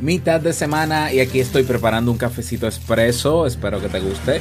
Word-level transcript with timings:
mitad 0.00 0.40
de 0.40 0.52
semana 0.52 1.12
y 1.12 1.20
aquí 1.20 1.40
estoy 1.40 1.62
preparando 1.62 2.10
un 2.10 2.18
cafecito 2.18 2.66
expreso, 2.66 3.46
espero 3.46 3.80
que 3.80 3.88
te 3.88 4.00
guste. 4.00 4.40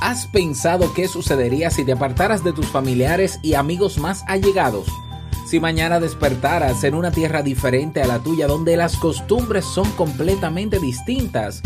¿Has 0.00 0.26
pensado 0.26 0.94
qué 0.94 1.06
sucedería 1.06 1.70
si 1.70 1.84
te 1.84 1.92
apartaras 1.92 2.42
de 2.42 2.52
tus 2.52 2.66
familiares 2.66 3.38
y 3.42 3.54
amigos 3.54 3.98
más 3.98 4.24
allegados? 4.26 4.86
Si 5.46 5.60
mañana 5.60 6.00
despertaras 6.00 6.84
en 6.84 6.94
una 6.94 7.10
tierra 7.10 7.42
diferente 7.42 8.02
a 8.02 8.06
la 8.06 8.18
tuya 8.18 8.46
donde 8.46 8.76
las 8.76 8.96
costumbres 8.96 9.64
son 9.64 9.90
completamente 9.92 10.78
distintas, 10.78 11.62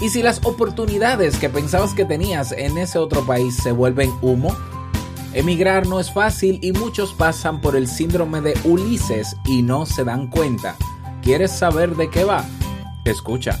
y 0.00 0.10
si 0.10 0.22
las 0.22 0.44
oportunidades 0.44 1.38
que 1.38 1.48
pensabas 1.48 1.94
que 1.94 2.04
tenías 2.04 2.52
en 2.52 2.76
ese 2.76 2.98
otro 2.98 3.24
país 3.24 3.56
se 3.56 3.72
vuelven 3.72 4.12
humo, 4.20 4.54
emigrar 5.38 5.86
no 5.86 6.00
es 6.00 6.12
fácil 6.12 6.58
y 6.62 6.72
muchos 6.72 7.12
pasan 7.12 7.60
por 7.60 7.76
el 7.76 7.86
síndrome 7.88 8.40
de 8.40 8.58
Ulises 8.64 9.36
y 9.44 9.62
no 9.62 9.86
se 9.86 10.04
dan 10.04 10.28
cuenta. 10.28 10.76
¿Quieres 11.22 11.52
saber 11.52 11.96
de 11.96 12.10
qué 12.10 12.24
va? 12.24 12.44
Escucha. 13.04 13.60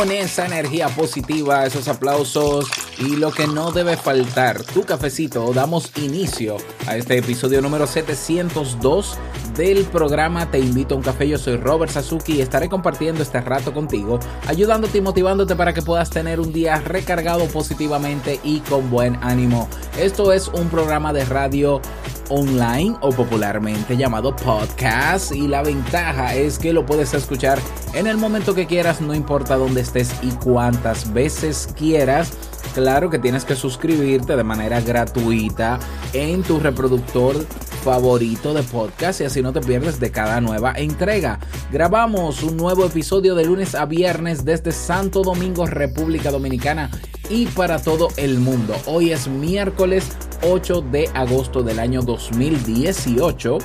Con 0.00 0.12
esa 0.12 0.46
energía 0.46 0.88
positiva, 0.88 1.66
esos 1.66 1.86
aplausos 1.86 2.70
y 2.96 3.16
lo 3.16 3.32
que 3.32 3.46
no 3.46 3.70
debe 3.70 3.98
faltar, 3.98 4.62
tu 4.62 4.84
cafecito, 4.84 5.52
damos 5.52 5.92
inicio 5.98 6.56
a 6.86 6.96
este 6.96 7.18
episodio 7.18 7.60
número 7.60 7.86
702 7.86 9.18
del 9.60 9.84
programa 9.84 10.50
Te 10.50 10.58
invito 10.58 10.94
a 10.94 10.96
un 10.96 11.04
café. 11.04 11.28
Yo 11.28 11.36
soy 11.36 11.58
Robert 11.58 11.92
Sasuki 11.92 12.36
y 12.36 12.40
estaré 12.40 12.70
compartiendo 12.70 13.22
este 13.22 13.42
rato 13.42 13.74
contigo, 13.74 14.18
ayudándote 14.46 14.96
y 14.96 15.00
motivándote 15.02 15.54
para 15.54 15.74
que 15.74 15.82
puedas 15.82 16.08
tener 16.08 16.40
un 16.40 16.50
día 16.50 16.76
recargado 16.76 17.44
positivamente 17.44 18.40
y 18.42 18.60
con 18.60 18.88
buen 18.88 19.18
ánimo. 19.20 19.68
Esto 19.98 20.32
es 20.32 20.48
un 20.48 20.70
programa 20.70 21.12
de 21.12 21.26
radio 21.26 21.82
online 22.30 22.96
o 23.02 23.10
popularmente 23.10 23.98
llamado 23.98 24.34
podcast 24.34 25.30
y 25.32 25.46
la 25.46 25.62
ventaja 25.62 26.34
es 26.34 26.58
que 26.58 26.72
lo 26.72 26.86
puedes 26.86 27.12
escuchar 27.12 27.58
en 27.92 28.06
el 28.06 28.16
momento 28.16 28.54
que 28.54 28.66
quieras, 28.66 29.02
no 29.02 29.14
importa 29.14 29.58
dónde 29.58 29.82
estés 29.82 30.10
y 30.22 30.30
cuántas 30.42 31.12
veces 31.12 31.68
quieras. 31.76 32.32
Claro 32.72 33.10
que 33.10 33.18
tienes 33.18 33.44
que 33.44 33.56
suscribirte 33.56 34.36
de 34.36 34.44
manera 34.44 34.80
gratuita 34.80 35.78
en 36.14 36.42
tu 36.44 36.60
reproductor 36.60 37.34
favorito 37.82 38.54
de 38.54 38.62
podcast 38.62 39.20
y 39.20 39.24
así 39.24 39.42
no 39.42 39.52
te 39.52 39.60
pierdes 39.60 39.98
de 39.98 40.10
cada 40.10 40.40
nueva 40.40 40.72
entrega. 40.76 41.38
Grabamos 41.72 42.42
un 42.42 42.56
nuevo 42.56 42.84
episodio 42.84 43.34
de 43.34 43.44
lunes 43.44 43.74
a 43.74 43.86
viernes 43.86 44.44
desde 44.44 44.72
Santo 44.72 45.22
Domingo, 45.22 45.66
República 45.66 46.30
Dominicana 46.30 46.90
y 47.28 47.46
para 47.46 47.80
todo 47.80 48.08
el 48.16 48.38
mundo. 48.38 48.74
Hoy 48.86 49.12
es 49.12 49.28
miércoles 49.28 50.10
8 50.42 50.82
de 50.82 51.08
agosto 51.14 51.62
del 51.62 51.78
año 51.78 52.02
2018. 52.02 53.58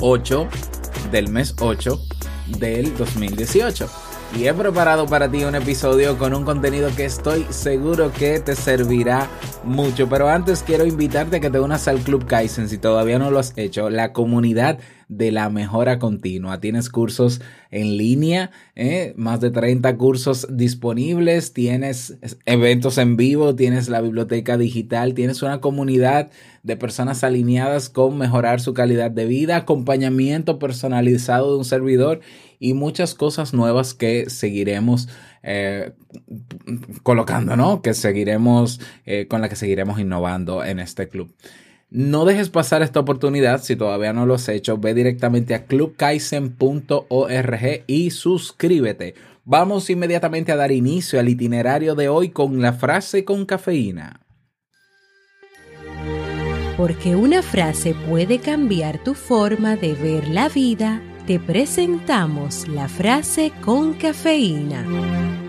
8 0.00 0.48
del 1.10 1.28
mes 1.28 1.54
8 1.60 2.00
del 2.58 2.96
2018. 2.96 4.03
Y 4.36 4.48
he 4.48 4.54
preparado 4.54 5.06
para 5.06 5.30
ti 5.30 5.44
un 5.44 5.54
episodio 5.54 6.18
con 6.18 6.34
un 6.34 6.44
contenido 6.44 6.90
que 6.96 7.04
estoy 7.04 7.46
seguro 7.50 8.12
que 8.12 8.40
te 8.40 8.56
servirá 8.56 9.28
mucho. 9.62 10.08
Pero 10.08 10.28
antes 10.28 10.64
quiero 10.64 10.84
invitarte 10.84 11.36
a 11.36 11.40
que 11.40 11.50
te 11.50 11.60
unas 11.60 11.86
al 11.86 12.00
Club 12.00 12.26
Kaizen 12.26 12.68
si 12.68 12.78
todavía 12.78 13.18
no 13.18 13.30
lo 13.30 13.38
has 13.38 13.52
hecho. 13.56 13.90
La 13.90 14.12
comunidad 14.12 14.78
de 15.08 15.32
la 15.32 15.48
mejora 15.50 15.98
continua. 15.98 16.60
Tienes 16.60 16.88
cursos 16.88 17.40
en 17.70 17.96
línea, 17.96 18.50
¿eh? 18.74 19.14
más 19.16 19.40
de 19.40 19.50
30 19.50 19.96
cursos 19.96 20.46
disponibles, 20.50 21.52
tienes 21.52 22.16
eventos 22.46 22.98
en 22.98 23.16
vivo, 23.16 23.54
tienes 23.54 23.88
la 23.88 24.00
biblioteca 24.00 24.56
digital, 24.56 25.14
tienes 25.14 25.42
una 25.42 25.60
comunidad 25.60 26.30
de 26.62 26.76
personas 26.76 27.24
alineadas 27.24 27.90
con 27.90 28.16
mejorar 28.16 28.60
su 28.60 28.74
calidad 28.74 29.10
de 29.10 29.26
vida, 29.26 29.56
acompañamiento 29.56 30.58
personalizado 30.58 31.52
de 31.52 31.58
un 31.58 31.64
servidor 31.64 32.20
y 32.58 32.72
muchas 32.72 33.14
cosas 33.14 33.52
nuevas 33.52 33.92
que 33.92 34.30
seguiremos 34.30 35.08
eh, 35.42 35.92
colocando, 37.02 37.56
¿no? 37.56 37.82
Que 37.82 37.92
seguiremos, 37.92 38.80
eh, 39.04 39.26
con 39.28 39.42
la 39.42 39.50
que 39.50 39.56
seguiremos 39.56 40.00
innovando 40.00 40.64
en 40.64 40.78
este 40.78 41.08
club. 41.08 41.34
No 41.90 42.24
dejes 42.24 42.50
pasar 42.50 42.82
esta 42.82 43.00
oportunidad 43.00 43.62
si 43.62 43.76
todavía 43.76 44.12
no 44.12 44.26
lo 44.26 44.34
has 44.34 44.48
hecho. 44.48 44.78
Ve 44.78 44.94
directamente 44.94 45.54
a 45.54 45.66
clubkaisen.org 45.66 47.84
y 47.86 48.10
suscríbete. 48.10 49.14
Vamos 49.44 49.90
inmediatamente 49.90 50.52
a 50.52 50.56
dar 50.56 50.72
inicio 50.72 51.20
al 51.20 51.28
itinerario 51.28 51.94
de 51.94 52.08
hoy 52.08 52.30
con 52.30 52.62
la 52.62 52.72
frase 52.72 53.24
con 53.24 53.44
cafeína. 53.44 54.20
Porque 56.76 57.14
una 57.14 57.42
frase 57.42 57.94
puede 58.08 58.40
cambiar 58.40 59.02
tu 59.04 59.14
forma 59.14 59.76
de 59.76 59.94
ver 59.94 60.26
la 60.28 60.48
vida, 60.48 61.00
te 61.26 61.38
presentamos 61.38 62.66
la 62.66 62.88
frase 62.88 63.52
con 63.62 63.94
cafeína. 63.94 65.43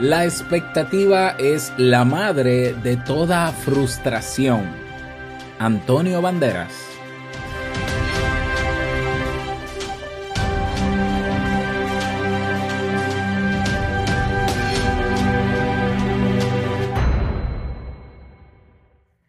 La 0.00 0.24
expectativa 0.24 1.30
es 1.30 1.72
la 1.76 2.04
madre 2.04 2.72
de 2.72 2.96
toda 2.98 3.50
frustración. 3.50 4.62
Antonio 5.58 6.22
Banderas. 6.22 6.72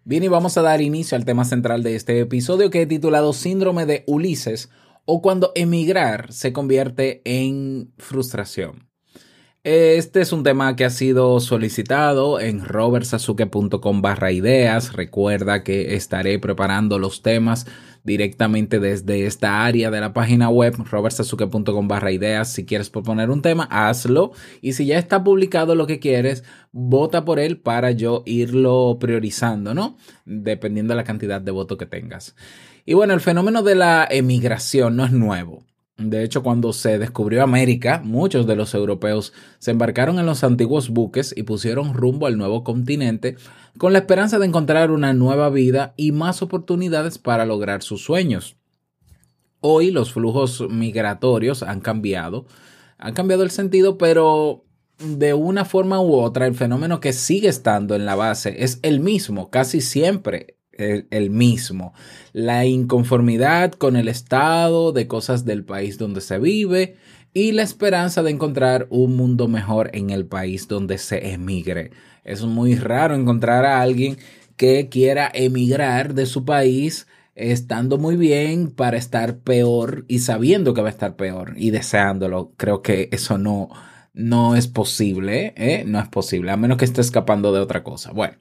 Bien, 0.04 0.22
y 0.22 0.28
vamos 0.28 0.56
a 0.60 0.62
dar 0.62 0.82
inicio 0.82 1.18
al 1.18 1.26
tema 1.26 1.46
central 1.46 1.82
de 1.82 1.96
este 1.96 2.20
episodio 2.20 2.70
que 2.70 2.84
he 2.84 2.86
titulado 2.86 3.34
Síndrome 3.34 3.88
de 3.88 4.04
Ulises 4.06 4.70
o 5.06 5.24
cuando 5.24 5.52
emigrar 5.56 6.32
se 6.32 6.54
convierte 6.54 7.24
en 7.26 7.92
frustración. 7.98 8.89
Este 9.66 10.22
es 10.22 10.32
un 10.32 10.44
tema 10.44 10.78
que 10.78 10.86
ha 10.86 10.90
sido 10.90 11.38
solicitado 11.42 12.40
en 12.40 12.64
robertsasuke.com 12.64 14.02
barra 14.02 14.32
ideas. 14.32 14.94
Recuerda 14.94 15.66
que 15.66 15.96
estaré 15.96 16.40
preparando 16.40 16.98
los 16.98 17.22
temas 17.24 17.68
directamente 18.06 18.80
desde 18.80 19.26
esta 19.26 19.66
área 19.66 19.92
de 19.92 20.00
la 20.00 20.14
página 20.14 20.50
web 20.50 20.76
robertsasuke.com 20.90 21.90
barra 21.90 22.14
ideas. 22.14 22.54
Si 22.54 22.66
quieres 22.66 22.90
proponer 22.90 23.30
un 23.30 23.42
tema, 23.42 23.68
hazlo. 23.70 24.32
Y 24.62 24.74
si 24.74 24.86
ya 24.86 24.98
está 24.98 25.26
publicado 25.26 25.76
lo 25.76 25.88
que 25.88 26.00
quieres, 26.00 26.46
vota 26.72 27.26
por 27.26 27.38
él 27.38 27.60
para 27.60 27.92
yo 27.92 28.24
irlo 28.26 28.96
priorizando, 28.98 29.74
¿no? 29.74 29.98
Dependiendo 30.24 30.94
de 30.94 30.98
la 30.98 31.04
cantidad 31.04 31.42
de 31.42 31.52
votos 31.52 31.78
que 31.78 31.86
tengas. 31.86 32.34
Y 32.86 32.94
bueno, 32.94 33.14
el 33.14 33.20
fenómeno 33.20 33.62
de 33.62 33.76
la 33.76 34.08
emigración 34.10 34.96
no 34.96 35.04
es 35.04 35.12
nuevo. 35.12 35.66
De 36.00 36.24
hecho, 36.24 36.44
cuando 36.44 36.72
se 36.72 36.98
descubrió 36.98 37.44
América, 37.44 38.02
muchos 38.02 38.48
de 38.48 38.56
los 38.56 38.74
europeos 38.74 39.34
se 39.60 39.72
embarcaron 39.72 40.18
en 40.18 40.26
los 40.26 40.46
antiguos 40.46 40.90
buques 40.90 41.34
y 41.36 41.44
pusieron 41.44 41.94
rumbo 41.94 42.26
al 42.26 42.38
nuevo 42.38 42.64
continente 42.64 43.36
con 43.78 43.92
la 43.92 44.00
esperanza 44.00 44.40
de 44.40 44.46
encontrar 44.46 44.92
una 44.92 45.12
nueva 45.12 45.50
vida 45.50 45.94
y 45.98 46.14
más 46.14 46.42
oportunidades 46.42 47.18
para 47.18 47.46
lograr 47.46 47.84
sus 47.84 48.02
sueños. 48.02 48.56
Hoy 49.60 49.92
los 49.92 50.14
flujos 50.14 50.66
migratorios 50.70 51.64
han 51.64 51.82
cambiado, 51.82 52.46
han 52.98 53.14
cambiado 53.14 53.44
el 53.44 53.52
sentido, 53.52 53.98
pero 53.98 54.64
de 55.00 55.34
una 55.34 55.66
forma 55.66 56.00
u 56.00 56.16
otra 56.16 56.48
el 56.48 56.56
fenómeno 56.56 57.02
que 57.02 57.12
sigue 57.12 57.50
estando 57.50 57.94
en 57.94 58.06
la 58.06 58.16
base 58.16 58.64
es 58.64 58.80
el 58.84 59.02
mismo, 59.02 59.50
casi 59.50 59.82
siempre 59.82 60.59
el, 60.80 61.30
mismo. 61.30 61.94
La 62.34 62.66
inconformidad 62.66 63.74
con 63.74 63.96
el 63.96 64.08
estado 64.08 64.92
de 64.92 65.08
cosas 65.08 65.46
del 65.46 65.64
país 65.64 65.98
donde 65.98 66.22
se 66.22 66.40
vive 66.40 66.96
y 67.34 67.52
la 67.52 67.64
esperanza 67.64 68.24
de 68.24 68.32
encontrar 68.32 68.88
un 68.90 69.16
mundo 69.16 69.48
mejor 69.48 69.90
en 69.94 70.10
el 70.10 70.26
país 70.26 70.68
donde 70.68 70.98
se 70.98 71.32
emigre. 71.32 71.92
Es 72.24 72.44
muy 72.44 72.76
raro 72.76 73.16
encontrar 73.16 73.66
a 73.66 73.82
alguien 73.82 74.18
que 74.56 74.90
quiera 74.90 75.30
emigrar 75.34 76.14
de 76.14 76.26
su 76.26 76.46
país 76.46 77.08
estando 77.36 77.98
muy 77.98 78.18
bien 78.18 78.70
para 78.70 78.98
estar 78.98 79.38
peor 79.38 80.04
y 80.08 80.20
sabiendo 80.20 80.74
que 80.74 80.82
va 80.82 80.90
a 80.90 80.92
estar 80.92 81.16
peor 81.16 81.54
y 81.56 81.72
deseándolo. 81.72 82.52
Creo 82.58 82.82
que 82.82 83.08
eso 83.12 83.38
no, 83.38 83.70
no 84.14 84.56
es 84.56 84.68
posible, 84.68 85.54
¿eh? 85.56 85.84
no 85.88 86.00
es 86.00 86.10
posible, 86.10 86.52
a 86.52 86.58
menos 86.58 86.78
que 86.78 86.86
esté 86.86 87.02
escapando 87.02 87.54
de 87.54 87.62
otra 87.62 87.84
cosa. 87.84 88.12
Bueno, 88.12 88.36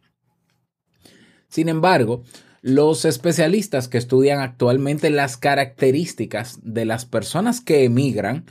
sin 1.49 1.69
embargo, 1.69 2.23
los 2.61 3.05
especialistas 3.05 3.89
que 3.89 3.99
estudian 3.99 4.41
actualmente 4.41 5.11
las 5.11 5.37
características 5.37 6.59
de 6.63 6.85
las 6.85 7.07
personas 7.07 7.61
que 7.61 7.85
emigran 7.85 8.45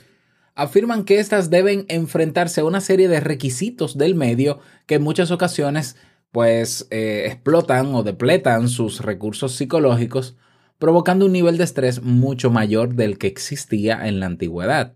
afirman 0.54 1.04
que 1.04 1.20
éstas 1.20 1.50
deben 1.50 1.84
enfrentarse 1.88 2.62
a 2.62 2.64
una 2.64 2.80
serie 2.80 3.08
de 3.08 3.20
requisitos 3.20 3.96
del 3.96 4.14
medio 4.14 4.58
que 4.86 4.96
en 4.96 5.02
muchas 5.02 5.30
ocasiones 5.30 5.96
pues 6.32 6.86
eh, 6.90 7.24
explotan 7.26 7.94
o 7.94 8.02
depletan 8.02 8.68
sus 8.68 9.00
recursos 9.00 9.54
psicológicos, 9.54 10.36
provocando 10.78 11.26
un 11.26 11.32
nivel 11.32 11.58
de 11.58 11.64
estrés 11.64 12.02
mucho 12.02 12.50
mayor 12.50 12.94
del 12.94 13.18
que 13.18 13.26
existía 13.26 14.06
en 14.06 14.20
la 14.20 14.26
antigüedad. 14.26 14.94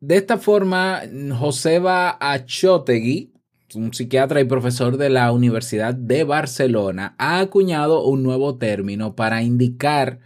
De 0.00 0.16
esta 0.16 0.38
forma, 0.38 1.02
Joseba 1.38 2.16
Achotegui, 2.20 3.31
un 3.74 3.92
psiquiatra 3.92 4.40
y 4.40 4.44
profesor 4.44 4.96
de 4.96 5.10
la 5.10 5.32
Universidad 5.32 5.94
de 5.94 6.24
Barcelona, 6.24 7.14
ha 7.18 7.40
acuñado 7.40 8.04
un 8.04 8.22
nuevo 8.22 8.56
término 8.56 9.14
para 9.14 9.42
indicar 9.42 10.20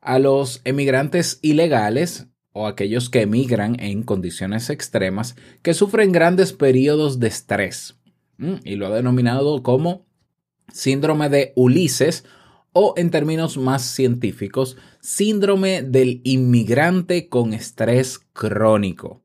a 0.00 0.18
los 0.18 0.60
emigrantes 0.64 1.38
ilegales 1.42 2.28
o 2.52 2.66
aquellos 2.66 3.10
que 3.10 3.22
emigran 3.22 3.78
en 3.80 4.02
condiciones 4.02 4.70
extremas 4.70 5.36
que 5.62 5.74
sufren 5.74 6.12
grandes 6.12 6.52
periodos 6.52 7.20
de 7.20 7.28
estrés. 7.28 7.98
Y 8.64 8.76
lo 8.76 8.86
ha 8.86 8.94
denominado 8.94 9.62
como 9.62 10.06
síndrome 10.72 11.28
de 11.28 11.52
Ulises 11.56 12.24
o 12.72 12.94
en 12.96 13.10
términos 13.10 13.56
más 13.58 13.82
científicos, 13.82 14.76
síndrome 15.00 15.82
del 15.82 16.20
inmigrante 16.24 17.28
con 17.28 17.52
estrés 17.52 18.20
crónico. 18.32 19.22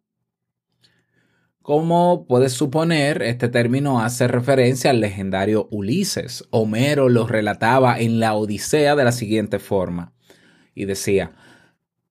Como 1.64 2.26
puedes 2.28 2.52
suponer, 2.52 3.22
este 3.22 3.48
término 3.48 4.02
hace 4.02 4.28
referencia 4.28 4.90
al 4.92 5.00
legendario 5.00 5.70
Ulises. 5.72 6.44
Homero 6.50 7.08
lo 7.08 7.26
relataba 7.26 7.98
en 7.98 8.20
la 8.20 8.34
Odisea 8.34 8.98
de 8.98 9.06
la 9.06 9.14
siguiente 9.14 9.60
forma. 9.60 10.12
Y 10.76 10.84
decía, 10.84 11.32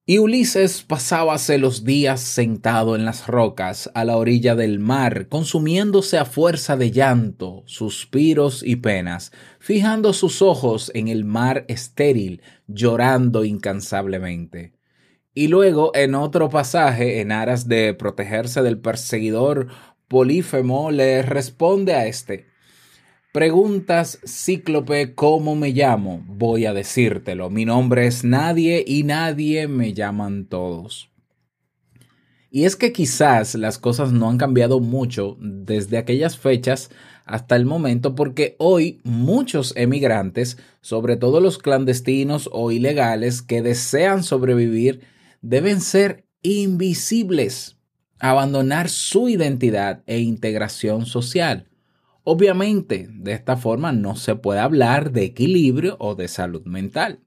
y 0.07 0.17
Ulises 0.17 0.81
pasábase 0.81 1.59
los 1.59 1.83
días 1.83 2.19
sentado 2.19 2.95
en 2.95 3.05
las 3.05 3.27
rocas 3.27 3.91
a 3.93 4.05
la 4.05 4.17
orilla 4.17 4.55
del 4.55 4.79
mar, 4.79 5.27
consumiéndose 5.27 6.17
a 6.17 6.25
fuerza 6.25 6.75
de 6.75 6.89
llanto, 6.89 7.61
suspiros 7.67 8.63
y 8.63 8.77
penas, 8.77 9.31
fijando 9.59 10.13
sus 10.13 10.41
ojos 10.41 10.91
en 10.95 11.09
el 11.09 11.25
mar 11.25 11.63
estéril, 11.67 12.41
llorando 12.65 13.45
incansablemente. 13.45 14.73
Y 15.33 15.47
luego, 15.47 15.91
en 15.95 16.13
otro 16.13 16.49
pasaje, 16.49 17.19
en 17.19 17.31
aras 17.31 17.67
de 17.67 17.93
protegerse 17.93 18.61
del 18.61 18.77
perseguidor 18.77 19.67
Polífemo, 20.07 20.91
le 20.91 21.23
responde 21.23 21.95
a 21.95 22.05
este. 22.05 22.45
Preguntas, 23.31 24.19
Cíclope, 24.27 25.15
¿cómo 25.15 25.55
me 25.55 25.71
llamo? 25.71 26.23
Voy 26.27 26.67
a 26.67 26.73
decírtelo. 26.73 27.49
Mi 27.49 27.65
nombre 27.65 28.05
es 28.05 28.23
nadie 28.23 28.83
y 28.85 29.01
nadie 29.01 29.67
me 29.67 29.93
llaman 29.93 30.45
todos. 30.45 31.09
Y 32.51 32.65
es 32.65 32.75
que 32.75 32.93
quizás 32.93 33.55
las 33.55 33.79
cosas 33.79 34.11
no 34.11 34.29
han 34.29 34.37
cambiado 34.37 34.79
mucho 34.79 35.35
desde 35.39 35.97
aquellas 35.97 36.37
fechas 36.37 36.91
hasta 37.25 37.55
el 37.55 37.65
momento 37.65 38.13
porque 38.13 38.55
hoy 38.59 39.01
muchos 39.03 39.73
emigrantes, 39.75 40.59
sobre 40.81 41.17
todo 41.17 41.39
los 41.39 41.57
clandestinos 41.57 42.47
o 42.51 42.69
ilegales 42.69 43.41
que 43.41 43.63
desean 43.63 44.21
sobrevivir, 44.21 45.01
deben 45.43 45.81
ser 45.81 46.25
invisibles, 46.41 47.77
abandonar 48.17 48.89
su 48.89 49.29
identidad 49.29 50.01
e 50.07 50.19
integración 50.19 51.05
social. 51.05 51.69
Obviamente, 52.23 53.07
de 53.11 53.33
esta 53.33 53.57
forma 53.57 53.91
no 53.91 54.15
se 54.15 54.35
puede 54.35 54.61
hablar 54.61 55.11
de 55.11 55.25
equilibrio 55.25 55.97
o 55.99 56.15
de 56.15 56.29
salud 56.29 56.65
mental. 56.65 57.19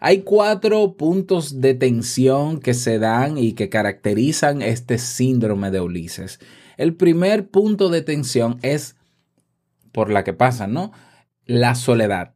Hay 0.00 0.20
cuatro 0.20 0.98
puntos 0.98 1.62
de 1.62 1.72
tensión 1.72 2.60
que 2.60 2.74
se 2.74 2.98
dan 2.98 3.38
y 3.38 3.54
que 3.54 3.70
caracterizan 3.70 4.60
este 4.60 4.98
síndrome 4.98 5.70
de 5.70 5.80
Ulises. 5.80 6.40
El 6.76 6.94
primer 6.94 7.48
punto 7.48 7.88
de 7.88 8.02
tensión 8.02 8.58
es 8.60 8.96
por 9.92 10.10
la 10.10 10.24
que 10.24 10.34
pasa, 10.34 10.66
¿no? 10.66 10.92
La 11.46 11.74
soledad, 11.74 12.33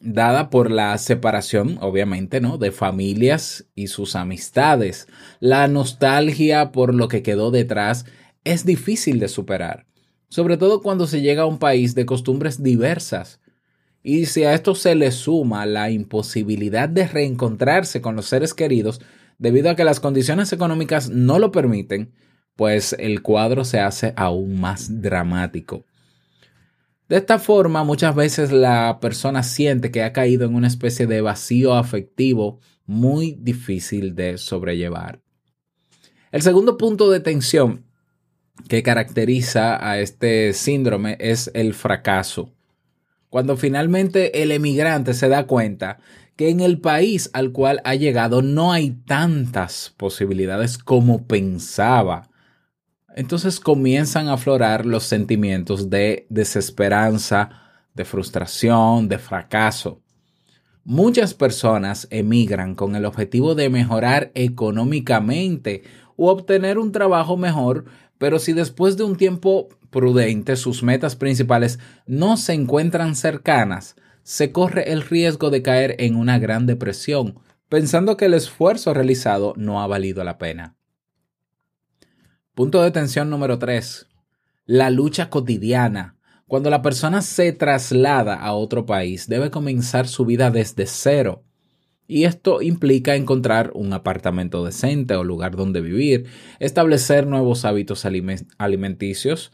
dada 0.00 0.50
por 0.50 0.70
la 0.70 0.96
separación, 0.98 1.78
obviamente, 1.80 2.40
¿no? 2.40 2.58
De 2.58 2.72
familias 2.72 3.66
y 3.74 3.88
sus 3.88 4.16
amistades. 4.16 5.08
La 5.40 5.68
nostalgia 5.68 6.72
por 6.72 6.94
lo 6.94 7.08
que 7.08 7.22
quedó 7.22 7.50
detrás 7.50 8.04
es 8.44 8.64
difícil 8.64 9.18
de 9.18 9.28
superar 9.28 9.88
sobre 10.28 10.56
todo 10.56 10.82
cuando 10.82 11.06
se 11.06 11.20
llega 11.20 11.42
a 11.42 11.46
un 11.46 11.58
país 11.58 11.94
de 11.94 12.06
costumbres 12.06 12.62
diversas. 12.62 13.40
Y 14.02 14.26
si 14.26 14.44
a 14.44 14.54
esto 14.54 14.74
se 14.74 14.94
le 14.94 15.10
suma 15.10 15.66
la 15.66 15.90
imposibilidad 15.90 16.88
de 16.88 17.06
reencontrarse 17.06 18.00
con 18.00 18.16
los 18.16 18.26
seres 18.26 18.54
queridos 18.54 19.00
debido 19.38 19.70
a 19.70 19.76
que 19.76 19.84
las 19.84 20.00
condiciones 20.00 20.52
económicas 20.52 21.10
no 21.10 21.38
lo 21.38 21.50
permiten, 21.50 22.12
pues 22.56 22.94
el 22.98 23.22
cuadro 23.22 23.64
se 23.64 23.80
hace 23.80 24.12
aún 24.16 24.60
más 24.60 25.00
dramático. 25.00 25.84
De 27.08 27.16
esta 27.16 27.38
forma, 27.38 27.84
muchas 27.84 28.14
veces 28.14 28.52
la 28.52 28.98
persona 29.00 29.42
siente 29.42 29.90
que 29.90 30.02
ha 30.02 30.12
caído 30.12 30.44
en 30.44 30.54
una 30.54 30.66
especie 30.66 31.06
de 31.06 31.22
vacío 31.22 31.74
afectivo 31.74 32.60
muy 32.84 33.36
difícil 33.40 34.14
de 34.14 34.36
sobrellevar. 34.36 35.22
El 36.32 36.42
segundo 36.42 36.76
punto 36.76 37.10
de 37.10 37.20
tensión 37.20 37.86
que 38.68 38.82
caracteriza 38.82 39.88
a 39.88 39.98
este 40.00 40.52
síndrome 40.52 41.16
es 41.18 41.50
el 41.54 41.72
fracaso. 41.72 42.52
Cuando 43.30 43.56
finalmente 43.56 44.42
el 44.42 44.52
emigrante 44.52 45.14
se 45.14 45.28
da 45.28 45.46
cuenta 45.46 46.00
que 46.36 46.50
en 46.50 46.60
el 46.60 46.80
país 46.80 47.30
al 47.32 47.52
cual 47.52 47.80
ha 47.84 47.94
llegado 47.94 48.42
no 48.42 48.72
hay 48.72 48.90
tantas 48.90 49.94
posibilidades 49.96 50.76
como 50.76 51.26
pensaba, 51.26 52.27
entonces 53.14 53.60
comienzan 53.60 54.28
a 54.28 54.34
aflorar 54.34 54.86
los 54.86 55.04
sentimientos 55.04 55.90
de 55.90 56.26
desesperanza, 56.30 57.50
de 57.94 58.04
frustración, 58.04 59.08
de 59.08 59.18
fracaso. 59.18 60.02
Muchas 60.84 61.34
personas 61.34 62.08
emigran 62.10 62.74
con 62.74 62.96
el 62.96 63.04
objetivo 63.04 63.54
de 63.54 63.68
mejorar 63.68 64.30
económicamente 64.34 65.82
o 66.16 66.30
obtener 66.30 66.78
un 66.78 66.92
trabajo 66.92 67.36
mejor, 67.36 67.84
pero 68.16 68.38
si 68.38 68.52
después 68.52 68.96
de 68.96 69.04
un 69.04 69.16
tiempo 69.16 69.68
prudente 69.90 70.56
sus 70.56 70.82
metas 70.82 71.16
principales 71.16 71.78
no 72.06 72.36
se 72.36 72.54
encuentran 72.54 73.16
cercanas, 73.16 73.96
se 74.22 74.52
corre 74.52 74.92
el 74.92 75.02
riesgo 75.02 75.50
de 75.50 75.62
caer 75.62 75.96
en 75.98 76.16
una 76.16 76.38
gran 76.38 76.66
depresión, 76.66 77.38
pensando 77.68 78.16
que 78.16 78.26
el 78.26 78.34
esfuerzo 78.34 78.94
realizado 78.94 79.54
no 79.56 79.82
ha 79.82 79.86
valido 79.86 80.24
la 80.24 80.38
pena. 80.38 80.77
Punto 82.58 82.82
de 82.82 82.90
tensión 82.90 83.30
número 83.30 83.60
3. 83.60 84.08
La 84.66 84.90
lucha 84.90 85.30
cotidiana. 85.30 86.16
Cuando 86.48 86.70
la 86.70 86.82
persona 86.82 87.22
se 87.22 87.52
traslada 87.52 88.34
a 88.34 88.52
otro 88.52 88.84
país, 88.84 89.28
debe 89.28 89.52
comenzar 89.52 90.08
su 90.08 90.24
vida 90.24 90.50
desde 90.50 90.86
cero. 90.86 91.44
Y 92.08 92.24
esto 92.24 92.60
implica 92.60 93.14
encontrar 93.14 93.70
un 93.74 93.92
apartamento 93.92 94.64
decente 94.64 95.14
o 95.14 95.22
lugar 95.22 95.54
donde 95.54 95.80
vivir, 95.80 96.26
establecer 96.58 97.28
nuevos 97.28 97.64
hábitos 97.64 98.04
alimenticios 98.58 99.52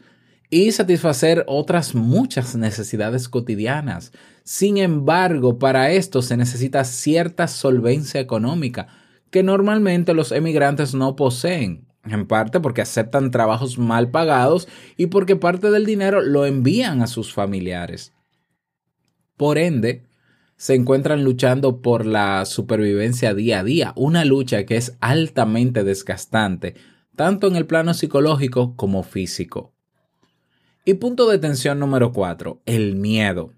y 0.49 0.71
satisfacer 0.71 1.43
otras 1.45 1.93
muchas 1.93 2.55
necesidades 2.55 3.29
cotidianas. 3.29 4.13
Sin 4.43 4.79
embargo, 4.79 5.59
para 5.59 5.91
esto 5.91 6.23
se 6.23 6.37
necesita 6.37 6.83
cierta 6.83 7.47
solvencia 7.47 8.19
económica 8.19 8.87
que 9.29 9.43
normalmente 9.43 10.15
los 10.15 10.31
emigrantes 10.31 10.95
no 10.95 11.15
poseen, 11.15 11.84
en 12.05 12.25
parte 12.27 12.59
porque 12.59 12.81
aceptan 12.81 13.31
trabajos 13.31 13.77
mal 13.77 14.11
pagados 14.11 14.67
y 14.97 15.07
porque 15.07 15.35
parte 15.35 15.71
del 15.71 15.85
dinero 15.85 16.21
lo 16.21 16.45
envían 16.45 17.01
a 17.01 17.07
sus 17.07 17.33
familiares. 17.33 18.13
Por 19.37 19.57
ende, 19.57 20.03
se 20.57 20.75
encuentran 20.75 21.23
luchando 21.23 21.81
por 21.81 22.05
la 22.05 22.45
supervivencia 22.45 23.33
día 23.33 23.59
a 23.59 23.63
día, 23.63 23.93
una 23.95 24.23
lucha 24.23 24.65
que 24.65 24.77
es 24.77 24.95
altamente 25.01 25.83
desgastante, 25.83 26.75
tanto 27.15 27.47
en 27.47 27.55
el 27.55 27.65
plano 27.65 27.93
psicológico 27.93 28.75
como 28.75 29.03
físico. 29.03 29.73
Y 30.85 30.95
punto 30.95 31.29
de 31.29 31.39
tensión 31.39 31.79
número 31.79 32.13
4, 32.13 32.61
el 32.65 32.95
miedo. 32.95 33.53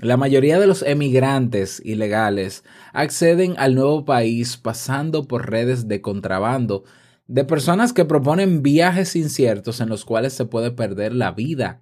La 0.00 0.16
mayoría 0.16 0.58
de 0.58 0.66
los 0.66 0.82
emigrantes 0.82 1.80
ilegales 1.84 2.64
acceden 2.92 3.54
al 3.58 3.74
nuevo 3.74 4.04
país 4.04 4.56
pasando 4.56 5.28
por 5.28 5.50
redes 5.50 5.88
de 5.88 6.00
contrabando 6.00 6.84
de 7.26 7.44
personas 7.44 7.92
que 7.92 8.04
proponen 8.04 8.62
viajes 8.62 9.16
inciertos 9.16 9.80
en 9.80 9.88
los 9.88 10.04
cuales 10.04 10.32
se 10.32 10.44
puede 10.44 10.70
perder 10.70 11.14
la 11.14 11.32
vida. 11.32 11.80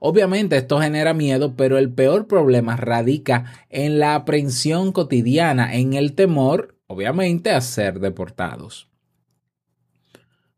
Obviamente 0.00 0.56
esto 0.56 0.80
genera 0.80 1.12
miedo, 1.12 1.56
pero 1.56 1.76
el 1.76 1.92
peor 1.92 2.26
problema 2.26 2.76
radica 2.76 3.66
en 3.68 3.98
la 3.98 4.14
aprensión 4.14 4.92
cotidiana, 4.92 5.74
en 5.74 5.94
el 5.94 6.14
temor, 6.14 6.78
obviamente, 6.86 7.50
a 7.50 7.60
ser 7.60 7.98
deportados. 7.98 8.88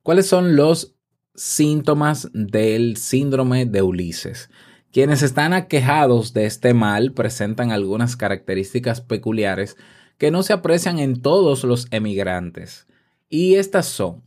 ¿Cuáles 0.03 0.27
son 0.27 0.57
los 0.57 0.97
síntomas 1.35 2.29
del 2.33 2.97
síndrome 2.97 3.65
de 3.67 3.83
Ulises? 3.83 4.51
Quienes 4.93 5.23
están 5.23 5.53
aquejados 5.53 6.33
de 6.35 6.47
este 6.47 6.75
mal 6.75 7.13
presentan 7.13 7.71
algunas 7.71 8.17
características 8.17 9.01
peculiares 9.01 9.77
que 10.19 10.31
no 10.31 10.43
se 10.43 10.53
aprecian 10.53 10.99
en 10.99 11.23
todos 11.23 11.65
los 11.65 11.87
emigrantes. 11.93 12.87
Y 13.33 13.55
estas 13.55 13.87
son 13.87 14.25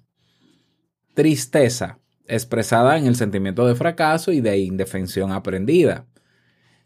tristeza, 1.13 1.99
expresada 2.25 2.97
en 2.97 3.05
el 3.05 3.17
sentimiento 3.17 3.67
de 3.67 3.75
fracaso 3.75 4.31
y 4.31 4.39
de 4.39 4.57
indefensión 4.59 5.33
aprendida. 5.33 6.07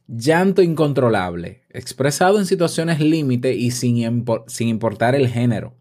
Llanto 0.07 0.63
incontrolable, 0.63 1.61
expresado 1.69 2.39
en 2.39 2.47
situaciones 2.47 2.99
límite 2.99 3.53
y 3.53 3.69
sin, 3.69 4.25
sin, 4.47 4.67
importar 4.67 5.13
el 5.13 5.27
género. 5.27 5.75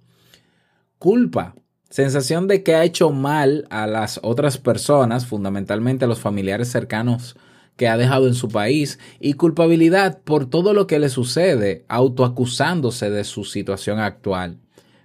Culpa, 0.99 1.55
sensación 1.89 2.49
de 2.49 2.63
que 2.63 2.75
ha 2.75 2.85
hecho 2.85 3.11
mal 3.11 3.67
a 3.71 3.87
las 3.87 4.21
otras 4.23 4.59
personas, 4.59 5.25
fundamentalmente 5.25 6.05
a 6.05 6.09
los 6.09 6.21
familiares 6.21 6.69
cercanos 6.69 7.37
que 7.77 7.89
ha 7.89 7.97
dejado 7.97 8.27
en 8.27 8.35
su 8.35 8.49
país, 8.49 8.99
y 9.21 9.35
culpabilidad 9.35 10.21
por 10.23 10.51
todo 10.51 10.75
lo 10.75 10.87
que 10.87 10.99
le 10.99 11.09
sucede, 11.09 11.87
autoacusándose 11.89 13.09
de 13.09 13.25
su 13.25 13.45
situación 13.45 14.01
actual. 14.01 14.61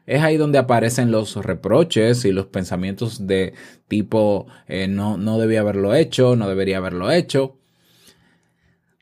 Es 0.06 0.22
ahí 0.22 0.38
donde 0.38 0.58
aparecen 0.58 1.12
los 1.12 1.36
reproches 1.36 2.26
y 2.26 2.32
los 2.32 2.48
pensamientos 2.48 3.28
de 3.28 3.54
tipo 3.88 4.48
eh, 4.68 4.88
no, 4.88 5.18
no 5.18 5.38
debía 5.38 5.62
haberlo 5.62 5.94
hecho, 5.94 6.36
no 6.36 6.50
debería 6.50 6.78
haberlo 6.78 7.12
hecho. 7.12 7.58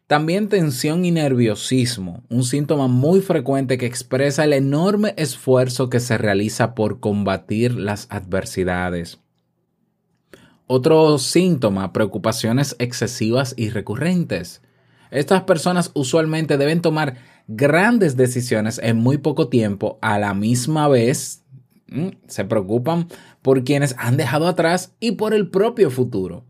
También 0.10 0.50
tensión 0.50 1.06
y 1.06 1.12
nerviosismo, 1.12 2.24
un 2.30 2.44
síntoma 2.44 2.88
muy 2.88 3.22
frecuente 3.22 3.78
que 3.78 3.86
expresa 3.86 4.44
el 4.44 4.54
enorme 4.54 5.14
esfuerzo 5.18 5.92
que 5.92 6.00
se 6.00 6.18
realiza 6.18 6.74
por 6.74 7.00
combatir 7.00 7.76
las 7.76 8.08
adversidades. 8.10 9.20
Otro 10.66 11.20
síntoma, 11.20 11.94
preocupaciones 11.94 12.76
excesivas 12.80 13.54
y 13.56 13.70
recurrentes. 13.70 14.64
Estas 15.12 15.44
personas 15.44 15.92
usualmente 15.94 16.58
deben 16.58 16.82
tomar 16.82 17.18
grandes 17.50 18.16
decisiones 18.16 18.80
en 18.82 18.98
muy 18.98 19.18
poco 19.18 19.50
tiempo 19.50 19.98
a 20.02 20.20
la 20.20 20.34
misma 20.36 20.88
vez. 20.88 21.44
Se 22.28 22.46
preocupan 22.46 23.08
por 23.42 23.64
quienes 23.64 23.96
han 23.98 24.18
dejado 24.18 24.48
atrás 24.48 24.94
y 25.00 25.14
por 25.14 25.34
el 25.34 25.50
propio 25.50 25.90
futuro. 25.90 26.46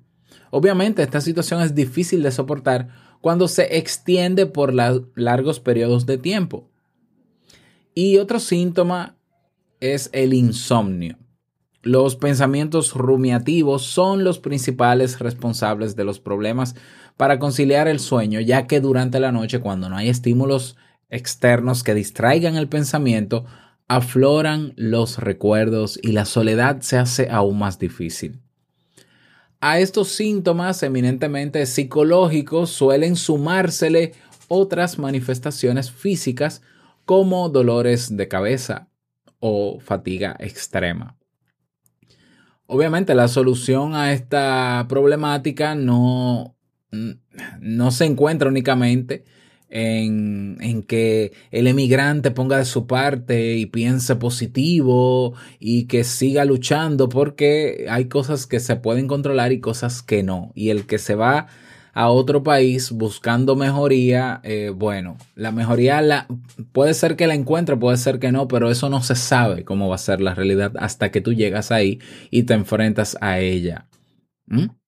Obviamente 0.52 1.02
esta 1.02 1.22
situación 1.22 1.62
es 1.62 1.74
difícil 1.74 2.22
de 2.22 2.32
soportar 2.32 2.90
cuando 3.22 3.48
se 3.48 3.78
extiende 3.78 4.46
por 4.46 4.74
largos 4.74 5.62
periodos 5.62 6.06
de 6.06 6.18
tiempo. 6.18 6.70
Y 7.96 8.18
otro 8.18 8.40
síntoma 8.40 9.16
es 9.80 10.10
el 10.12 10.34
insomnio. 10.34 11.18
Los 11.82 12.18
pensamientos 12.18 12.94
rumiativos 12.94 13.84
son 13.84 14.26
los 14.26 14.40
principales 14.40 15.20
responsables 15.20 15.96
de 15.96 16.04
los 16.04 16.20
problemas 16.20 16.76
para 17.16 17.40
conciliar 17.40 17.88
el 17.88 18.02
sueño, 18.02 18.42
ya 18.42 18.68
que 18.68 18.82
durante 18.82 19.22
la 19.22 19.32
noche, 19.32 19.62
cuando 19.62 19.88
no 19.88 19.96
hay 19.96 20.10
estímulos 20.10 20.76
externos 21.10 21.84
que 21.84 21.94
distraigan 21.94 22.56
el 22.56 22.68
pensamiento, 22.68 23.46
afloran 23.88 24.74
los 24.76 25.18
recuerdos 25.18 26.00
y 26.02 26.12
la 26.12 26.26
soledad 26.26 26.82
se 26.82 26.98
hace 26.98 27.30
aún 27.30 27.60
más 27.60 27.80
difícil. 27.80 28.40
A 29.62 29.80
estos 29.80 30.10
síntomas 30.10 30.84
eminentemente 30.84 31.66
psicológicos 31.66 32.70
suelen 32.70 33.16
sumársele 33.16 34.14
otras 34.48 34.98
manifestaciones 34.98 35.92
físicas 35.92 36.62
como 37.06 37.50
dolores 37.50 38.16
de 38.16 38.28
cabeza 38.28 38.88
o 39.40 39.80
fatiga 39.80 40.36
extrema. 40.40 41.18
Obviamente 42.68 43.16
la 43.16 43.28
solución 43.28 43.96
a 43.96 44.14
esta 44.14 44.86
problemática 44.88 45.74
no, 45.74 46.56
no 47.60 47.92
se 47.92 48.06
encuentra 48.06 48.50
únicamente 48.50 49.26
en, 49.70 50.58
en, 50.62 50.84
que 50.84 51.32
el 51.52 51.68
emigrante 51.68 52.32
ponga 52.32 52.58
de 52.58 52.66
su 52.66 52.88
parte 52.88 53.56
y 53.56 53.66
piense 53.66 54.16
positivo 54.16 55.34
y 55.60 55.86
que 55.86 56.04
siga 56.04 56.46
luchando 56.46 57.10
porque 57.10 57.86
hay 57.90 58.06
cosas 58.06 58.48
que 58.48 58.60
se 58.60 58.76
pueden 58.76 59.08
controlar 59.08 59.52
y 59.52 59.60
cosas 59.60 60.02
que 60.02 60.24
no. 60.24 60.52
Y 60.56 60.70
el 60.70 60.86
que 60.86 60.98
se 60.98 61.16
va 61.16 61.48
a 61.94 62.10
otro 62.10 62.44
país 62.44 62.92
buscando 62.92 63.56
mejoría, 63.56 64.40
eh, 64.44 64.72
bueno, 64.74 65.18
la 65.36 65.52
mejoría 65.52 66.02
la, 66.02 66.28
puede 66.72 66.94
ser 66.94 67.16
que 67.16 67.28
la 67.28 67.34
encuentre, 67.34 67.78
puede 67.78 67.98
ser 67.98 68.20
que 68.20 68.32
no, 68.32 68.48
pero 68.48 68.70
eso 68.72 68.90
no 68.90 69.02
se 69.02 69.16
sabe 69.16 69.66
cómo 69.66 69.90
va 69.90 69.96
a 69.96 69.98
ser 69.98 70.22
la 70.22 70.34
realidad 70.34 70.74
hasta 70.78 71.12
que 71.12 71.22
tú 71.22 71.34
llegas 71.34 71.72
ahí 71.72 72.00
y 72.32 72.44
te 72.44 72.54
enfrentas 72.54 73.18
a 73.22 73.40
ella. 73.40 73.88
¿Mm? 74.48 74.79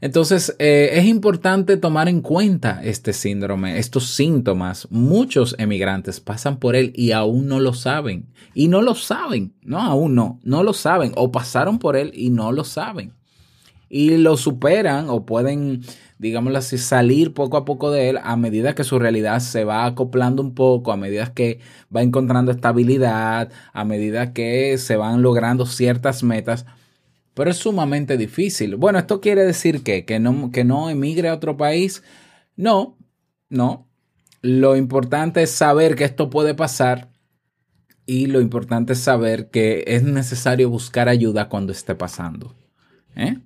Entonces, 0.00 0.54
eh, 0.58 0.90
es 0.92 1.06
importante 1.06 1.76
tomar 1.76 2.08
en 2.08 2.20
cuenta 2.20 2.80
este 2.82 3.12
síndrome, 3.12 3.78
estos 3.78 4.10
síntomas. 4.10 4.88
Muchos 4.90 5.54
emigrantes 5.58 6.20
pasan 6.20 6.58
por 6.58 6.76
él 6.76 6.92
y 6.94 7.12
aún 7.12 7.48
no 7.48 7.60
lo 7.60 7.72
saben. 7.72 8.26
Y 8.54 8.68
no 8.68 8.82
lo 8.82 8.94
saben, 8.94 9.54
no, 9.62 9.80
aún 9.80 10.14
no, 10.14 10.40
no 10.42 10.62
lo 10.62 10.72
saben. 10.72 11.12
O 11.16 11.32
pasaron 11.32 11.78
por 11.78 11.96
él 11.96 12.12
y 12.14 12.30
no 12.30 12.52
lo 12.52 12.64
saben. 12.64 13.12
Y 13.88 14.16
lo 14.16 14.36
superan 14.36 15.08
o 15.08 15.24
pueden 15.24 15.82
digámoslo 16.18 16.58
así, 16.58 16.78
salir 16.78 17.34
poco 17.34 17.56
a 17.56 17.64
poco 17.64 17.90
de 17.90 18.10
él 18.10 18.18
a 18.22 18.36
medida 18.36 18.74
que 18.74 18.84
su 18.84 18.98
realidad 18.98 19.40
se 19.40 19.64
va 19.64 19.84
acoplando 19.84 20.42
un 20.42 20.54
poco, 20.54 20.92
a 20.92 20.96
medida 20.96 21.32
que 21.34 21.60
va 21.94 22.02
encontrando 22.02 22.52
estabilidad, 22.52 23.50
a 23.72 23.84
medida 23.84 24.32
que 24.32 24.78
se 24.78 24.96
van 24.96 25.22
logrando 25.22 25.66
ciertas 25.66 26.22
metas. 26.22 26.66
Pero 27.36 27.50
es 27.50 27.58
sumamente 27.58 28.16
difícil. 28.16 28.76
Bueno, 28.76 28.98
¿esto 28.98 29.20
quiere 29.20 29.44
decir 29.44 29.82
qué? 29.82 30.06
¿Que 30.06 30.18
no, 30.18 30.50
que 30.50 30.64
no 30.64 30.88
emigre 30.88 31.28
a 31.28 31.34
otro 31.34 31.58
país? 31.58 32.02
No, 32.56 32.96
no. 33.50 33.86
Lo 34.40 34.74
importante 34.74 35.42
es 35.42 35.50
saber 35.50 35.96
que 35.96 36.04
esto 36.04 36.30
puede 36.30 36.54
pasar 36.54 37.10
y 38.06 38.28
lo 38.28 38.40
importante 38.40 38.94
es 38.94 39.00
saber 39.00 39.50
que 39.50 39.84
es 39.86 40.02
necesario 40.02 40.70
buscar 40.70 41.10
ayuda 41.10 41.50
cuando 41.50 41.72
esté 41.72 41.94
pasando. 41.94 42.54
¿eh? 43.14 43.36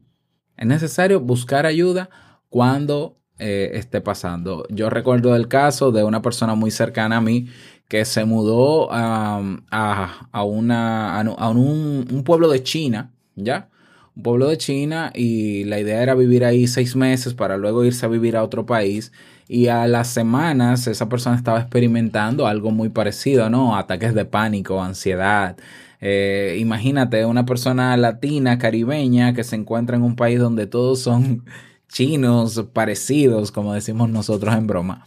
Es 0.57 0.67
necesario 0.69 1.19
buscar 1.19 1.67
ayuda 1.67 2.11
cuando 2.49 3.19
eh, 3.41 3.73
esté 3.75 4.01
pasando. 4.01 4.69
Yo 4.71 4.89
recuerdo 4.89 5.35
el 5.35 5.49
caso 5.49 5.91
de 5.91 6.05
una 6.05 6.23
persona 6.23 6.55
muy 6.55 6.71
cercana 6.71 7.17
a 7.17 7.21
mí 7.21 7.49
que 7.89 8.05
se 8.05 8.25
mudó 8.25 8.93
a, 8.93 9.43
a, 9.73 10.45
una, 10.45 11.19
a 11.19 11.49
un, 11.49 12.07
un, 12.09 12.23
pueblo 12.23 12.49
de 12.49 12.63
China, 12.63 13.13
¿ya? 13.35 13.69
Un 14.17 14.23
pueblo 14.23 14.49
de 14.49 14.59
China 14.59 15.13
y 15.15 15.65
la 15.65 15.81
idea 15.81 16.03
era 16.03 16.15
vivir 16.15 16.45
ahí 16.45 16.67
seis 16.67 16.97
meses 16.97 17.35
para 17.35 17.57
luego 17.57 17.85
irse 17.85 18.07
a 18.07 18.09
vivir 18.09 18.37
a 18.37 18.43
otro 18.43 18.67
país. 18.67 19.13
Y 19.49 19.69
a 19.69 19.87
las 19.87 20.09
semanas 20.09 20.87
esa 20.87 21.09
persona 21.09 21.37
estaba 21.37 21.61
experimentando 21.61 22.47
algo 22.47 22.71
muy 22.71 22.89
parecido, 22.89 23.51
¿no? 23.51 23.77
Ataques 23.77 24.15
de 24.15 24.25
pánico, 24.25 24.83
ansiedad. 24.83 25.57
Eh, 26.01 26.57
imagínate 26.59 27.25
una 27.27 27.45
persona 27.45 27.97
latina, 27.97 28.59
caribeña, 28.59 29.35
que 29.35 29.45
se 29.45 29.57
encuentra 29.57 29.97
en 29.97 30.03
un 30.03 30.17
país 30.17 30.39
donde 30.39 30.67
todos 30.67 31.01
son 31.01 31.45
chinos 31.89 32.65
parecidos, 32.73 33.53
como 33.53 33.75
decimos 33.75 34.09
nosotros 34.09 34.55
en 34.55 34.67
broma. 34.67 35.05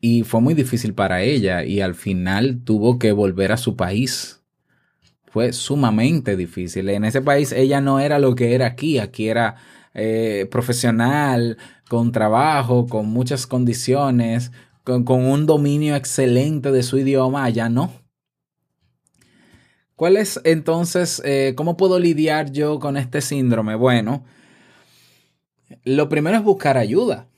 Y 0.00 0.22
fue 0.22 0.40
muy 0.40 0.54
difícil 0.54 0.94
para 0.94 1.22
ella 1.22 1.64
y 1.64 1.80
al 1.80 1.94
final 1.94 2.62
tuvo 2.64 2.98
que 2.98 3.12
volver 3.12 3.52
a 3.52 3.56
su 3.56 3.76
país. 3.76 4.42
Fue 5.36 5.52
sumamente 5.52 6.34
difícil. 6.34 6.88
En 6.88 7.04
ese 7.04 7.20
país 7.20 7.52
ella 7.52 7.82
no 7.82 8.00
era 8.00 8.18
lo 8.18 8.34
que 8.34 8.54
era 8.54 8.64
aquí. 8.64 8.98
Aquí 8.98 9.28
era 9.28 9.56
eh, 9.92 10.48
profesional, 10.50 11.58
con 11.90 12.10
trabajo, 12.10 12.86
con 12.86 13.08
muchas 13.08 13.46
condiciones, 13.46 14.50
con, 14.82 15.04
un 15.06 15.44
dominio 15.44 15.94
excelente 15.94 16.72
de 16.72 16.82
su 16.82 16.96
idioma. 16.96 17.44
Allá 17.44 17.68
no. 17.68 17.92
¿Cuál 19.94 20.16
es 20.16 20.40
entonces, 20.44 21.20
eh, 21.22 21.52
cómo 21.54 21.76
puedo 21.76 21.98
lidiar 21.98 22.50
yo 22.50 22.78
con 22.78 22.96
este 22.96 23.20
síndrome? 23.20 23.74
Bueno, 23.74 24.24
lo 25.84 26.08
primero 26.08 26.38
es 26.38 26.44
buscar 26.44 26.78
ayuda. 26.78 27.28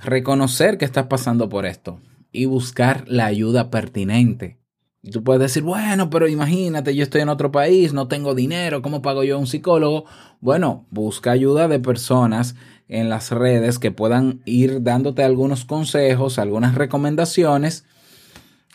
Reconocer 0.00 0.78
que 0.78 0.84
estás 0.84 1.06
pasando 1.06 1.48
por 1.48 1.66
esto. 1.66 1.98
y 2.30 2.44
buscar 2.44 3.02
la 3.08 3.26
ayuda 3.26 3.68
pertinente. 3.68 4.59
Y 5.02 5.10
tú 5.10 5.24
puedes 5.24 5.40
decir, 5.40 5.62
bueno, 5.62 6.10
pero 6.10 6.28
imagínate, 6.28 6.94
yo 6.94 7.02
estoy 7.02 7.22
en 7.22 7.30
otro 7.30 7.50
país, 7.50 7.94
no 7.94 8.06
tengo 8.06 8.34
dinero, 8.34 8.82
¿cómo 8.82 9.00
pago 9.00 9.24
yo 9.24 9.36
a 9.36 9.38
un 9.38 9.46
psicólogo? 9.46 10.04
Bueno, 10.40 10.86
busca 10.90 11.30
ayuda 11.30 11.68
de 11.68 11.80
personas 11.80 12.54
en 12.88 13.08
las 13.08 13.30
redes 13.30 13.78
que 13.78 13.92
puedan 13.92 14.42
ir 14.44 14.82
dándote 14.82 15.22
algunos 15.22 15.64
consejos, 15.64 16.38
algunas 16.38 16.74
recomendaciones, 16.74 17.84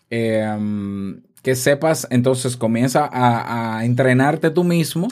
eh, 0.09 0.47
que 1.43 1.55
sepas, 1.55 2.07
entonces 2.09 2.57
comienza 2.57 3.05
a, 3.05 3.77
a, 3.77 3.85
entrenarte 3.85 4.49
tú 4.49 4.63
mismo 4.63 5.09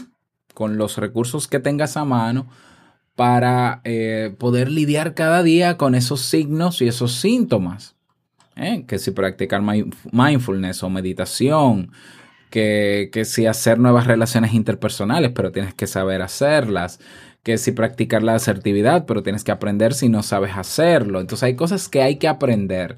con 0.55 0.77
los 0.77 0.98
recursos 0.98 1.48
que 1.48 1.60
tengas 1.60 1.96
a 1.96 2.05
mano 2.05 2.48
para 3.15 3.82
eh, 3.84 4.36
poder 4.39 4.72
lidiar 4.72 5.13
cada 5.13 5.43
día 5.43 5.77
con 5.77 5.93
esos 5.93 6.22
signos 6.22 6.82
y 6.82 6.88
esos 6.88 7.13
síntomas. 7.13 7.96
¿Eh? 8.56 8.86
Que 8.88 9.00
si 9.00 9.12
practicar 9.12 9.62
mindfulness 10.12 10.84
o 10.84 10.90
meditación, 10.90 11.92
que, 12.50 13.10
que 13.12 13.26
si 13.26 13.46
hacer 13.46 13.80
nuevas 13.80 14.08
relaciones 14.08 14.54
interpersonales, 14.54 15.32
pero 15.34 15.52
tienes 15.52 15.74
que 15.74 15.88
saber 15.88 16.22
hacerlas 16.22 17.00
que 17.44 17.58
si 17.58 17.74
practicar 17.74 18.24
la 18.24 18.36
asertividad, 18.36 19.06
pero 19.06 19.22
tienes 19.22 19.44
que 19.44 19.52
aprender 19.52 19.94
si 19.94 20.10
no 20.10 20.24
sabes 20.24 20.56
hacerlo. 20.56 21.20
Entonces 21.20 21.44
hay 21.44 21.56
cosas 21.56 21.90
que 21.90 22.02
hay 22.02 22.16
que 22.16 22.30
aprender. 22.30 22.98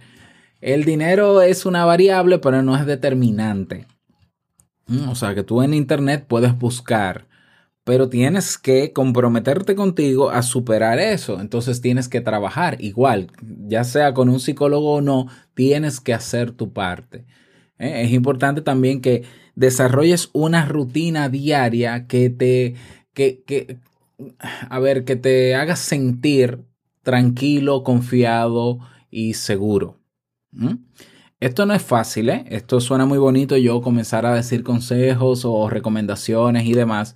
El 0.62 0.86
dinero 0.86 1.42
es 1.42 1.66
una 1.66 1.84
variable, 1.84 2.38
pero 2.38 2.62
no 2.62 2.76
es 2.78 2.86
determinante. 2.86 3.88
Mm, 4.88 5.10
o 5.10 5.16
sea 5.16 5.34
que 5.34 5.44
tú 5.44 5.64
en 5.64 5.74
internet 5.74 6.26
puedes 6.28 6.58
buscar, 6.58 7.26
pero 7.86 8.10
tienes 8.10 8.58
que 8.58 8.92
comprometerte 8.92 9.76
contigo 9.76 10.32
a 10.32 10.42
superar 10.42 11.00
eso. 11.00 11.40
Entonces 11.40 11.80
tienes 11.82 12.10
que 12.10 12.20
trabajar 12.20 12.78
igual, 12.82 13.32
ya 13.68 13.84
sea 13.86 14.14
con 14.14 14.28
un 14.28 14.40
psicólogo 14.40 14.96
o 14.96 15.02
no, 15.02 15.28
tienes 15.54 16.02
que 16.02 16.14
hacer 16.14 16.52
tu 16.52 16.74
parte. 16.74 17.26
¿Eh? 17.78 18.02
Es 18.04 18.12
importante 18.12 18.62
también 18.62 19.02
que 19.02 19.24
desarrolles 19.54 20.32
una 20.34 20.66
rutina 20.66 21.30
diaria 21.30 22.08
que 22.08 22.32
te, 22.32 22.74
que, 23.14 23.44
que, 23.46 23.78
a 24.68 24.80
ver, 24.80 25.06
que 25.06 25.16
te 25.16 25.54
haga 25.54 25.76
sentir 25.76 26.66
tranquilo, 27.04 27.84
confiado 27.84 28.80
y 29.12 29.36
seguro. 29.36 30.00
Esto 31.40 31.68
no 31.68 31.76
es 31.76 31.84
fácil, 31.84 32.30
¿eh? 32.30 32.46
Esto 32.50 32.80
suena 32.80 33.06
muy 33.06 33.20
bonito 33.20 33.58
yo 33.58 33.82
comenzar 33.82 34.26
a 34.26 34.34
decir 34.34 34.64
consejos 34.64 35.46
o 35.46 35.70
recomendaciones 35.70 36.66
y 36.66 36.74
demás, 36.74 37.16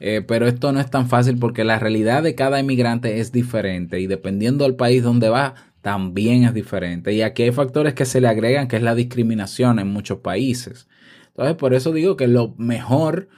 eh, 0.00 0.22
pero 0.26 0.48
esto 0.48 0.72
no 0.72 0.80
es 0.80 0.90
tan 0.90 1.08
fácil 1.08 1.38
porque 1.38 1.62
la 1.62 1.78
realidad 1.78 2.22
de 2.22 2.34
cada 2.34 2.58
inmigrante 2.58 3.20
es 3.20 3.32
diferente 3.32 4.00
y 4.00 4.06
dependiendo 4.06 4.64
del 4.64 4.74
país 4.74 5.02
donde 5.02 5.28
va, 5.28 5.54
también 5.82 6.44
es 6.44 6.54
diferente. 6.54 7.12
Y 7.12 7.22
aquí 7.22 7.42
hay 7.42 7.52
factores 7.52 7.92
que 7.92 8.06
se 8.06 8.20
le 8.20 8.28
agregan, 8.28 8.66
que 8.66 8.76
es 8.76 8.82
la 8.82 8.94
discriminación 8.94 9.78
en 9.78 9.88
muchos 9.88 10.18
países. 10.18 10.88
Entonces, 11.28 11.56
por 11.56 11.74
eso 11.74 11.92
digo 11.92 12.16
que 12.16 12.28
lo 12.28 12.54
mejor 12.56 13.28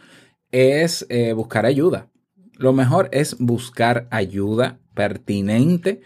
es 0.52 1.04
eh, 1.08 1.32
buscar 1.32 1.66
ayuda. 1.66 2.10
Lo 2.58 2.72
mejor 2.72 3.08
es 3.12 3.36
buscar 3.38 4.06
ayuda 4.10 4.78
pertinente 4.94 6.00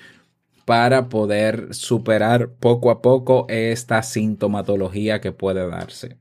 para 0.65 1.09
poder 1.11 1.75
superar 1.75 2.55
poco 2.55 2.91
a 2.91 3.03
poco 3.03 3.47
esta 3.49 4.03
sintomatología 4.03 5.21
que 5.21 5.33
puede 5.33 5.69
darse. 5.69 6.19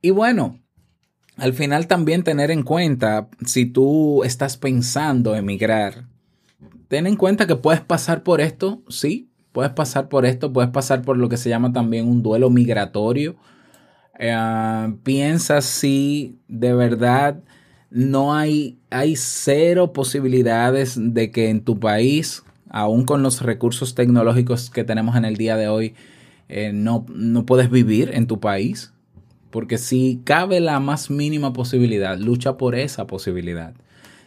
Y 0.00 0.10
bueno, 0.10 0.60
al 1.36 1.52
final 1.52 1.86
también 1.86 2.22
tener 2.22 2.50
en 2.50 2.62
cuenta, 2.62 3.28
si 3.44 3.66
tú 3.66 4.24
estás 4.24 4.56
pensando 4.56 5.34
emigrar, 5.34 6.06
ten 6.88 7.06
en 7.06 7.16
cuenta 7.16 7.46
que 7.46 7.56
puedes 7.56 7.80
pasar 7.80 8.22
por 8.22 8.40
esto, 8.40 8.82
sí, 8.88 9.28
puedes 9.52 9.72
pasar 9.72 10.08
por 10.08 10.24
esto, 10.24 10.52
puedes 10.52 10.70
pasar 10.70 11.02
por 11.02 11.18
lo 11.18 11.28
que 11.28 11.36
se 11.36 11.48
llama 11.48 11.72
también 11.72 12.08
un 12.08 12.22
duelo 12.22 12.50
migratorio. 12.50 13.36
Eh, 14.18 14.94
piensa 15.02 15.60
si 15.60 16.38
de 16.48 16.72
verdad 16.74 17.42
no 17.90 18.34
hay, 18.34 18.78
hay 18.90 19.16
cero 19.16 19.92
posibilidades 19.92 20.96
de 20.98 21.30
que 21.30 21.50
en 21.50 21.62
tu 21.62 21.78
país, 21.78 22.42
aún 22.70 23.04
con 23.04 23.22
los 23.22 23.42
recursos 23.42 23.94
tecnológicos 23.94 24.70
que 24.70 24.84
tenemos 24.84 25.16
en 25.16 25.24
el 25.24 25.36
día 25.36 25.56
de 25.56 25.68
hoy, 25.68 25.94
eh, 26.48 26.72
no, 26.72 27.04
no 27.08 27.44
puedes 27.46 27.70
vivir 27.70 28.10
en 28.14 28.26
tu 28.26 28.40
país. 28.40 28.92
Porque 29.50 29.78
si 29.78 30.20
cabe 30.24 30.60
la 30.60 30.80
más 30.80 31.10
mínima 31.10 31.52
posibilidad, 31.52 32.18
lucha 32.18 32.56
por 32.56 32.74
esa 32.74 33.06
posibilidad. 33.06 33.74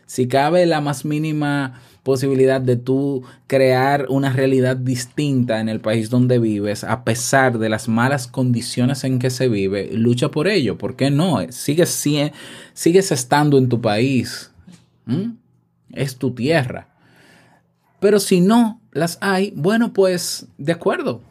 Si 0.06 0.28
cabe 0.28 0.66
la 0.66 0.82
más 0.82 1.06
mínima 1.06 1.82
posibilidad 2.02 2.60
de 2.60 2.78
tú 2.78 3.24
crear 3.46 4.08
una 4.10 4.34
realidad 4.34 4.76
distinta 4.76 5.60
en 5.60 5.70
el 5.70 5.82
país 5.82 6.10
donde 6.10 6.40
vives, 6.40 6.84
a 6.84 7.04
pesar 7.04 7.60
de 7.60 7.70
las 7.70 7.88
malas 7.88 8.26
condiciones 8.26 9.04
en 9.04 9.20
que 9.20 9.30
se 9.30 9.48
vive, 9.48 9.92
lucha 9.94 10.32
por 10.32 10.48
ello. 10.48 10.78
¿Por 10.78 10.96
qué 10.96 11.12
no? 11.12 11.40
Sigues, 11.52 12.08
sigues 12.74 13.12
estando 13.12 13.60
en 13.60 13.70
tu 13.70 13.82
país. 13.82 14.52
Es 15.92 16.16
tu 16.16 16.32
tierra. 16.32 16.88
Pero 18.00 18.20
si 18.20 18.42
no 18.42 18.82
las 18.92 19.18
hay, 19.22 19.54
bueno, 19.56 19.94
pues 19.94 20.48
de 20.58 20.72
acuerdo. 20.72 21.22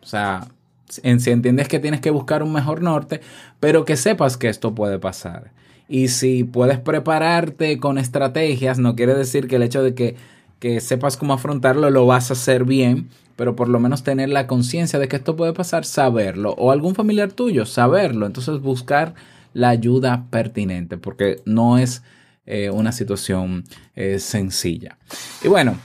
O 0.00 0.06
sea, 0.06 0.48
si 0.88 1.30
entiendes 1.30 1.68
que 1.68 1.78
tienes 1.78 2.00
que 2.00 2.10
buscar 2.10 2.42
un 2.42 2.52
mejor 2.52 2.82
norte, 2.82 3.20
pero 3.60 3.84
que 3.84 3.96
sepas 3.96 4.36
que 4.36 4.48
esto 4.48 4.74
puede 4.74 4.98
pasar. 4.98 5.52
Y 5.88 6.08
si 6.08 6.44
puedes 6.44 6.78
prepararte 6.78 7.78
con 7.78 7.98
estrategias, 7.98 8.78
no 8.78 8.96
quiere 8.96 9.14
decir 9.14 9.48
que 9.48 9.56
el 9.56 9.62
hecho 9.62 9.82
de 9.82 9.94
que, 9.94 10.16
que 10.58 10.80
sepas 10.80 11.16
cómo 11.16 11.34
afrontarlo 11.34 11.90
lo 11.90 12.06
vas 12.06 12.30
a 12.30 12.34
hacer 12.34 12.64
bien, 12.64 13.08
pero 13.36 13.56
por 13.56 13.68
lo 13.68 13.80
menos 13.80 14.02
tener 14.02 14.28
la 14.28 14.46
conciencia 14.46 14.98
de 14.98 15.08
que 15.08 15.16
esto 15.16 15.36
puede 15.36 15.52
pasar, 15.52 15.84
saberlo. 15.84 16.54
O 16.56 16.70
algún 16.70 16.94
familiar 16.94 17.32
tuyo, 17.32 17.66
saberlo. 17.66 18.26
Entonces 18.26 18.60
buscar 18.60 19.14
la 19.52 19.68
ayuda 19.68 20.26
pertinente, 20.30 20.96
porque 20.96 21.42
no 21.44 21.78
es 21.78 22.02
eh, 22.46 22.70
una 22.70 22.92
situación 22.92 23.64
eh, 23.94 24.18
sencilla. 24.18 24.98
Y 25.42 25.48
bueno, 25.48 25.76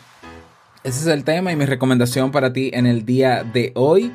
ese 0.83 1.01
es 1.01 1.07
el 1.07 1.23
tema 1.23 1.51
y 1.51 1.55
mi 1.55 1.65
recomendación 1.65 2.31
para 2.31 2.53
ti 2.53 2.71
en 2.73 2.85
el 2.85 3.05
día 3.05 3.43
de 3.43 3.71
hoy. 3.75 4.11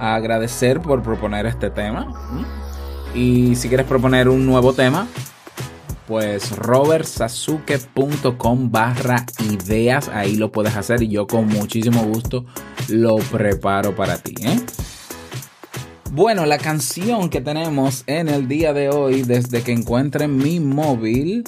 Agradecer 0.00 0.80
por 0.80 1.00
proponer 1.02 1.46
este 1.46 1.70
tema. 1.70 2.12
Y 3.14 3.54
si 3.54 3.68
quieres 3.68 3.86
proponer 3.86 4.28
un 4.28 4.44
nuevo 4.46 4.72
tema, 4.72 5.06
pues 6.06 6.56
robertsasuke.com 6.56 8.72
barra 8.72 9.26
ideas, 9.48 10.08
ahí 10.08 10.34
lo 10.36 10.50
puedes 10.50 10.74
hacer 10.74 11.02
y 11.02 11.08
yo 11.08 11.28
con 11.28 11.46
muchísimo 11.46 12.02
gusto 12.02 12.46
lo 12.88 13.18
preparo 13.18 13.94
para 13.94 14.18
ti. 14.18 14.34
¿eh? 14.42 14.58
Bueno, 16.10 16.46
la 16.46 16.58
canción 16.58 17.30
que 17.30 17.40
tenemos 17.40 18.02
en 18.08 18.28
el 18.28 18.48
día 18.48 18.72
de 18.72 18.88
hoy, 18.88 19.22
desde 19.22 19.62
que 19.62 19.70
encuentre 19.70 20.26
mi 20.26 20.58
móvil, 20.58 21.44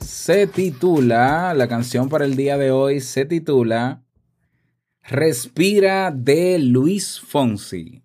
se 0.00 0.48
titula, 0.48 1.54
la 1.54 1.68
canción 1.68 2.08
para 2.08 2.24
el 2.24 2.34
día 2.34 2.58
de 2.58 2.72
hoy 2.72 3.00
se 3.00 3.24
titula 3.24 4.02
Respira 5.10 6.12
de 6.12 6.60
Luis 6.60 7.18
Fonsi. 7.18 8.00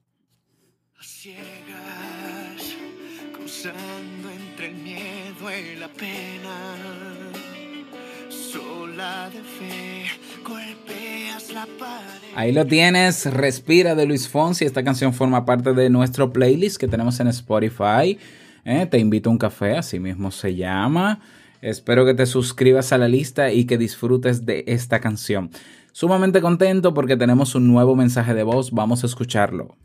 Ahí 12.34 12.52
lo 12.52 12.66
tienes, 12.66 13.32
Respira 13.32 13.94
de 13.94 14.08
Luis 14.08 14.28
Fonsi. 14.28 14.66
Esta 14.66 14.84
canción 14.84 15.14
forma 15.14 15.46
parte 15.46 15.74
de 15.74 15.92
nuestro 15.92 16.34
playlist 16.34 16.78
que 16.78 16.88
tenemos 16.88 17.20
en 17.20 17.28
Spotify. 17.28 18.18
Eh, 18.66 18.88
te 18.90 18.98
invito 18.98 19.30
a 19.30 19.34
un 19.34 19.38
café, 19.38 19.78
así 19.78 20.00
mismo 20.00 20.32
se 20.32 20.56
llama. 20.56 21.20
Espero 21.62 22.04
que 22.04 22.16
te 22.16 22.26
suscribas 22.26 22.92
a 22.94 22.98
la 22.98 23.08
lista 23.08 23.52
y 23.52 23.66
que 23.66 23.78
disfrutes 23.78 24.48
de 24.48 24.64
esta 24.66 25.00
canción. 25.00 25.52
Sumamente 25.98 26.42
contento 26.42 26.94
porque 26.94 27.16
tenemos 27.16 27.56
un 27.56 27.70
nuevo 27.70 27.96
mensaje 27.96 28.34
de 28.34 28.44
voz. 28.44 28.72
Vamos 28.72 29.06
a 29.06 29.08
escucharlo. 29.08 29.78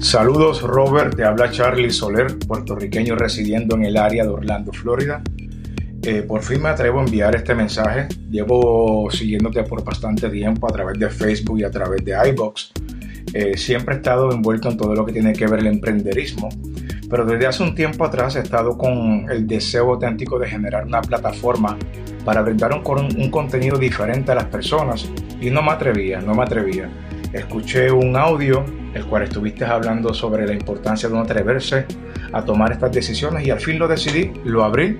Saludos 0.00 0.62
Robert, 0.62 1.16
te 1.16 1.22
habla 1.22 1.50
Charlie 1.50 1.90
Soler, 1.90 2.38
puertorriqueño 2.38 3.14
residiendo 3.14 3.76
en 3.76 3.84
el 3.84 3.98
área 3.98 4.24
de 4.24 4.30
Orlando, 4.30 4.72
Florida. 4.72 5.22
Eh, 6.02 6.22
por 6.22 6.42
fin 6.42 6.62
me 6.62 6.70
atrevo 6.70 7.00
a 7.00 7.04
enviar 7.04 7.36
este 7.36 7.54
mensaje. 7.54 8.08
Llevo 8.30 9.10
siguiéndote 9.10 9.62
por 9.64 9.84
bastante 9.84 10.30
tiempo 10.30 10.66
a 10.66 10.72
través 10.72 10.98
de 10.98 11.10
Facebook 11.10 11.60
y 11.60 11.64
a 11.64 11.70
través 11.70 12.06
de 12.06 12.16
iBox. 12.30 12.72
Eh, 13.34 13.58
siempre 13.58 13.96
he 13.96 13.98
estado 13.98 14.32
envuelto 14.32 14.70
en 14.70 14.78
todo 14.78 14.94
lo 14.94 15.04
que 15.04 15.12
tiene 15.12 15.34
que 15.34 15.46
ver 15.46 15.60
el 15.60 15.66
emprenderismo, 15.66 16.48
pero 17.10 17.26
desde 17.26 17.46
hace 17.46 17.62
un 17.64 17.74
tiempo 17.74 18.02
atrás 18.06 18.36
he 18.36 18.40
estado 18.40 18.78
con 18.78 19.30
el 19.30 19.46
deseo 19.46 19.90
auténtico 19.90 20.38
de 20.38 20.48
generar 20.48 20.86
una 20.86 21.02
plataforma 21.02 21.76
para 22.24 22.42
brindar 22.42 22.72
un, 22.72 22.82
un 23.16 23.30
contenido 23.30 23.78
diferente 23.78 24.32
a 24.32 24.34
las 24.34 24.46
personas 24.46 25.10
y 25.40 25.50
no 25.50 25.62
me 25.62 25.72
atrevía, 25.72 26.20
no 26.20 26.34
me 26.34 26.42
atrevía. 26.42 26.88
Escuché 27.32 27.90
un 27.90 28.16
audio 28.16 28.64
el 28.94 29.04
cual 29.06 29.24
estuviste 29.24 29.64
hablando 29.64 30.14
sobre 30.14 30.46
la 30.46 30.52
importancia 30.52 31.08
de 31.08 31.14
no 31.14 31.20
atreverse 31.20 31.86
a 32.32 32.44
tomar 32.44 32.72
estas 32.72 32.92
decisiones 32.92 33.46
y 33.46 33.50
al 33.50 33.60
fin 33.60 33.78
lo 33.78 33.88
decidí, 33.88 34.30
lo 34.44 34.64
abrí 34.64 34.96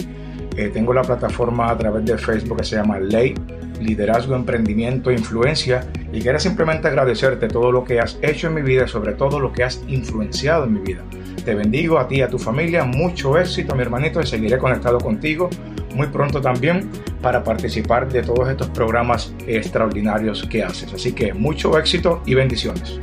eh, 0.56 0.70
tengo 0.72 0.94
la 0.94 1.02
plataforma 1.02 1.68
a 1.68 1.76
través 1.76 2.04
de 2.04 2.16
Facebook 2.16 2.58
que 2.58 2.64
se 2.64 2.76
llama 2.76 3.00
Ley 3.00 3.34
liderazgo, 3.80 4.36
emprendimiento, 4.36 5.10
influencia 5.10 5.84
y 6.12 6.20
quiero 6.20 6.38
simplemente 6.38 6.86
agradecerte 6.86 7.48
todo 7.48 7.72
lo 7.72 7.82
que 7.82 7.98
has 7.98 8.18
hecho 8.22 8.46
en 8.46 8.54
mi 8.54 8.62
vida, 8.62 8.86
sobre 8.86 9.14
todo 9.14 9.40
lo 9.40 9.52
que 9.52 9.64
has 9.64 9.82
influenciado 9.88 10.64
en 10.64 10.74
mi 10.74 10.80
vida. 10.80 11.02
Te 11.44 11.56
bendigo 11.56 11.98
a 11.98 12.06
ti 12.06 12.16
y 12.16 12.22
a 12.22 12.28
tu 12.28 12.38
familia, 12.38 12.84
mucho 12.84 13.36
éxito 13.36 13.74
mi 13.74 13.82
hermanito 13.82 14.20
y 14.20 14.26
seguiré 14.26 14.58
conectado 14.58 14.98
contigo 14.98 15.50
muy 15.94 16.08
pronto 16.08 16.40
también 16.40 16.90
para 17.22 17.42
participar 17.42 18.12
de 18.12 18.22
todos 18.22 18.48
estos 18.48 18.68
programas 18.68 19.32
extraordinarios 19.46 20.42
que 20.44 20.62
haces. 20.62 20.92
Así 20.92 21.12
que 21.12 21.32
mucho 21.32 21.78
éxito 21.78 22.22
y 22.26 22.34
bendiciones. 22.34 22.98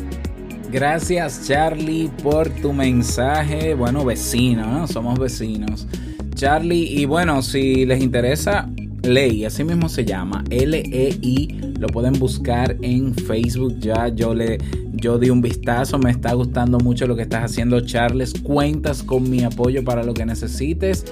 Gracias 0.71 1.47
Charlie 1.47 2.10
por 2.23 2.49
tu 2.49 2.71
mensaje. 2.73 3.73
Bueno, 3.73 4.06
vecino, 4.06 4.65
¿no? 4.67 4.88
Somos 4.88 5.19
vecinos. 5.19 5.88
Charlie, 6.36 6.99
y 6.99 7.06
bueno, 7.06 7.41
si 7.41 7.86
les 7.86 8.01
interesa, 8.01 8.69
Ley, 9.04 9.45
así 9.45 9.63
mismo 9.63 9.89
se 9.89 10.06
llama, 10.06 10.43
L-E-I, 10.49 11.73
lo 11.80 11.88
pueden 11.88 12.13
buscar 12.13 12.77
en 12.82 13.15
Facebook 13.15 13.80
ya, 13.80 14.08
yo 14.10 14.34
le, 14.34 14.60
yo 14.93 15.17
di 15.17 15.30
un 15.30 15.41
vistazo, 15.41 15.97
me 15.97 16.12
está 16.12 16.34
gustando 16.34 16.77
mucho 16.77 17.08
lo 17.08 17.15
que 17.15 17.23
estás 17.23 17.45
haciendo, 17.45 17.82
Charles, 17.82 18.34
cuentas 18.41 19.01
con 19.01 19.30
mi 19.30 19.43
apoyo 19.43 19.84
para 19.84 20.04
lo 20.04 20.13
que 20.13 20.25
necesites 20.25 21.06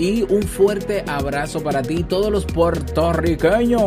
y 0.00 0.22
un 0.22 0.42
fuerte 0.42 1.04
abrazo 1.06 1.62
para 1.62 1.82
ti, 1.82 2.02
todos 2.04 2.32
los 2.32 2.46
puertorriqueños 2.46 3.82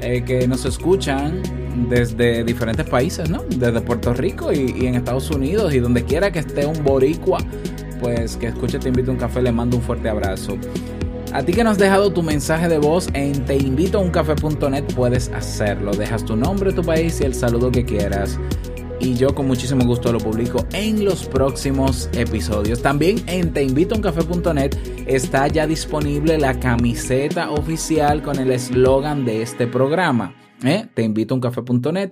eh, 0.00 0.24
que 0.24 0.48
nos 0.48 0.64
escuchan 0.64 1.42
desde 1.90 2.42
diferentes 2.42 2.88
países, 2.88 3.28
¿no? 3.28 3.42
Desde 3.42 3.82
Puerto 3.82 4.14
Rico 4.14 4.50
y, 4.50 4.86
en 4.86 4.94
Estados 4.94 5.30
Unidos 5.30 5.74
y 5.74 5.80
donde 5.80 6.04
quiera 6.04 6.32
que 6.32 6.38
esté 6.38 6.64
un 6.64 6.82
boricua, 6.82 7.38
pues 8.00 8.38
que 8.38 8.46
escuche 8.46 8.78
Te 8.78 8.88
invito 8.88 9.10
a 9.10 9.14
un 9.14 9.20
café, 9.20 9.42
le 9.42 9.52
mando 9.52 9.76
un 9.76 9.82
fuerte 9.82 10.08
abrazo. 10.08 10.56
A 11.34 11.42
ti 11.42 11.52
que 11.52 11.62
nos 11.62 11.72
has 11.72 11.78
dejado 11.78 12.10
tu 12.10 12.22
mensaje 12.22 12.66
de 12.66 12.78
voz 12.78 13.08
en 13.12 13.44
teinvitouncafe.net 13.44 14.84
puedes 14.94 15.28
hacerlo. 15.34 15.92
Dejas 15.92 16.24
tu 16.24 16.34
nombre, 16.34 16.72
tu 16.72 16.82
país 16.82 17.20
y 17.20 17.24
el 17.24 17.34
saludo 17.34 17.70
que 17.70 17.84
quieras. 17.84 18.38
Y 18.98 19.14
yo 19.14 19.34
con 19.34 19.46
muchísimo 19.46 19.84
gusto 19.84 20.12
lo 20.12 20.18
publico 20.18 20.66
en 20.72 21.04
los 21.04 21.26
próximos 21.26 22.08
episodios. 22.12 22.80
También 22.80 23.22
en 23.26 23.52
teinvitouncafe.net 23.52 24.76
está 25.06 25.46
ya 25.48 25.66
disponible 25.66 26.38
la 26.38 26.58
camiseta 26.58 27.50
oficial 27.50 28.22
con 28.22 28.38
el 28.38 28.50
eslogan 28.50 29.24
de 29.24 29.42
este 29.42 29.66
programa. 29.66 30.34
¿eh? 30.64 30.86
Te 30.94 31.02
invito 31.02 31.38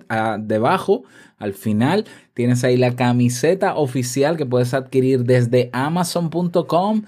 a. 0.09 0.37
Debajo, 0.39 1.03
al 1.37 1.53
final, 1.53 2.05
tienes 2.33 2.63
ahí 2.63 2.77
la 2.77 2.95
camiseta 2.95 3.75
oficial 3.75 4.37
que 4.37 4.45
puedes 4.45 4.73
adquirir 4.73 5.23
desde 5.23 5.69
amazon.com 5.73 7.03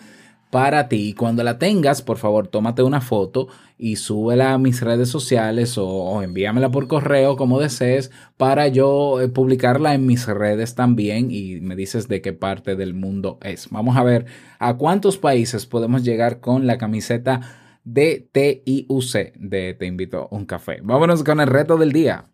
para 0.49 0.87
ti. 0.87 1.09
Y 1.09 1.13
cuando 1.13 1.43
la 1.43 1.59
tengas, 1.59 2.01
por 2.01 2.17
favor, 2.17 2.47
tómate 2.47 2.83
una 2.83 3.01
foto 3.01 3.47
y 3.77 3.97
súbela 3.97 4.53
a 4.53 4.57
mis 4.57 4.81
redes 4.81 5.09
sociales 5.09 5.77
o, 5.77 6.21
envíamela 6.23 6.71
por 6.71 6.87
correo 6.87 7.35
como 7.35 7.59
desees 7.59 8.11
para 8.37 8.67
yo 8.67 9.21
eh, 9.21 9.27
publicarla 9.27 9.93
en 9.93 10.05
mis 10.05 10.25
redes 10.25 10.75
también 10.75 11.29
y 11.29 11.59
me 11.61 11.75
dices 11.75 12.07
de 12.07 12.21
qué 12.21 12.33
parte 12.33 12.75
del 12.75 12.93
mundo 12.93 13.37
es. 13.41 13.69
Vamos 13.69 13.97
a 13.97 14.03
ver 14.03 14.25
a 14.59 14.77
cuántos 14.77 15.17
países 15.17 15.65
podemos 15.65 16.03
llegar 16.03 16.39
con 16.39 16.65
la 16.65 16.77
camiseta 16.77 17.41
de 17.83 18.27
TIUC 18.31 19.33
de 19.35 19.73
Te 19.73 19.85
invito 19.85 20.27
a 20.29 20.35
un 20.35 20.45
café. 20.45 20.79
Vámonos 20.81 21.23
con 21.23 21.39
el 21.39 21.47
reto 21.47 21.77
del 21.77 21.93
día. 21.93 22.25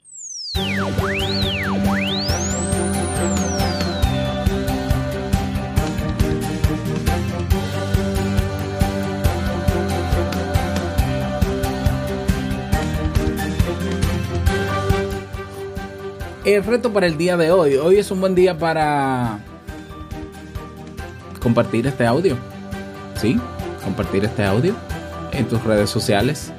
El 16.45 16.61
reto 16.65 16.91
para 16.91 17.07
el 17.07 17.17
día 17.17 17.37
de 17.37 17.51
hoy. 17.51 17.75
Hoy 17.75 17.95
es 17.95 18.11
un 18.11 18.19
buen 18.19 18.35
día 18.35 18.57
para 18.57 19.39
compartir 21.41 21.87
este 21.87 22.05
audio. 22.05 22.35
¿Sí? 23.15 23.39
Compartir 23.81 24.25
este 24.25 24.43
audio 24.43 24.75
en 25.31 25.45
tus 25.47 25.63
redes 25.63 25.89
sociales. 25.89 26.51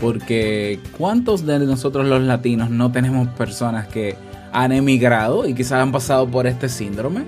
Porque 0.00 0.78
¿cuántos 0.96 1.44
de 1.44 1.58
nosotros 1.58 2.06
los 2.06 2.22
latinos 2.22 2.70
no 2.70 2.92
tenemos 2.92 3.26
personas 3.26 3.88
que 3.88 4.14
han 4.52 4.70
emigrado 4.70 5.48
y 5.48 5.54
quizás 5.54 5.82
han 5.82 5.90
pasado 5.90 6.28
por 6.28 6.46
este 6.46 6.68
síndrome? 6.68 7.24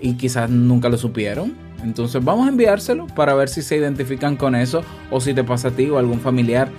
Y 0.00 0.14
quizás 0.14 0.50
nunca 0.50 0.88
lo 0.88 0.96
supieron. 0.96 1.54
Entonces 1.84 2.24
vamos 2.24 2.46
a 2.46 2.48
enviárselo 2.48 3.06
para 3.06 3.34
ver 3.34 3.48
si 3.48 3.62
se 3.62 3.76
identifican 3.76 4.34
con 4.36 4.56
eso 4.56 4.82
o 5.12 5.20
si 5.20 5.32
te 5.32 5.44
pasa 5.44 5.68
a 5.68 5.70
ti 5.70 5.88
o 5.90 5.96
a 5.96 6.00
algún 6.00 6.18
familiar 6.18 6.70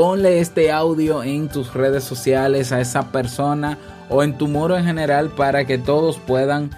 ponle 0.00 0.40
este 0.40 0.72
audio 0.72 1.22
en 1.22 1.50
tus 1.50 1.74
redes 1.74 2.04
sociales 2.04 2.72
a 2.72 2.80
esa 2.80 3.12
persona 3.12 3.76
o 4.08 4.22
en 4.22 4.38
tu 4.38 4.48
muro 4.48 4.78
en 4.78 4.86
general 4.86 5.28
para 5.28 5.66
que 5.66 5.76
todos 5.76 6.16
puedan 6.16 6.70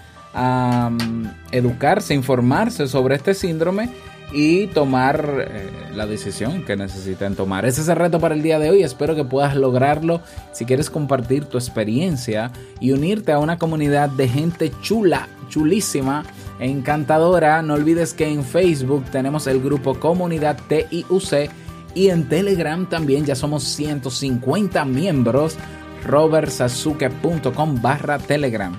educarse, 1.53 2.15
informarse 2.15 2.89
sobre 2.89 3.15
este 3.15 3.35
síndrome 3.35 3.91
y 4.33 4.67
tomar 4.67 5.47
eh, 5.47 5.71
la 5.95 6.07
decisión 6.07 6.65
que 6.65 6.75
necesiten 6.75 7.37
tomar. 7.37 7.65
Ese 7.65 7.83
es 7.83 7.89
el 7.89 7.95
reto 7.95 8.19
para 8.19 8.35
el 8.35 8.43
día 8.43 8.59
de 8.59 8.71
hoy. 8.71 8.83
Espero 8.83 9.15
que 9.15 9.23
puedas 9.23 9.55
lograrlo. 9.55 10.21
Si 10.51 10.65
quieres 10.65 10.91
compartir 10.91 11.45
tu 11.45 11.59
experiencia 11.59 12.51
y 12.81 12.91
unirte 12.91 13.31
a 13.31 13.39
una 13.39 13.57
comunidad 13.57 14.09
de 14.11 14.27
gente 14.27 14.73
chula, 14.83 15.29
chulísima, 15.49 16.25
encantadora, 16.59 17.63
no 17.63 17.75
olvides 17.75 18.15
que 18.15 18.27
en 18.27 18.43
Facebook 18.43 19.05
tenemos 19.13 19.47
el 19.47 19.63
grupo 19.63 19.95
Comunidad 20.01 20.59
TIUC 20.67 21.62
y 21.95 22.09
en 22.09 22.29
Telegram 22.29 22.89
también 22.89 23.25
ya 23.25 23.35
somos 23.35 23.65
150 23.65 24.85
miembros. 24.85 25.57
robertsazuke.com 26.05 27.81
barra 27.81 28.19
Telegram. 28.19 28.77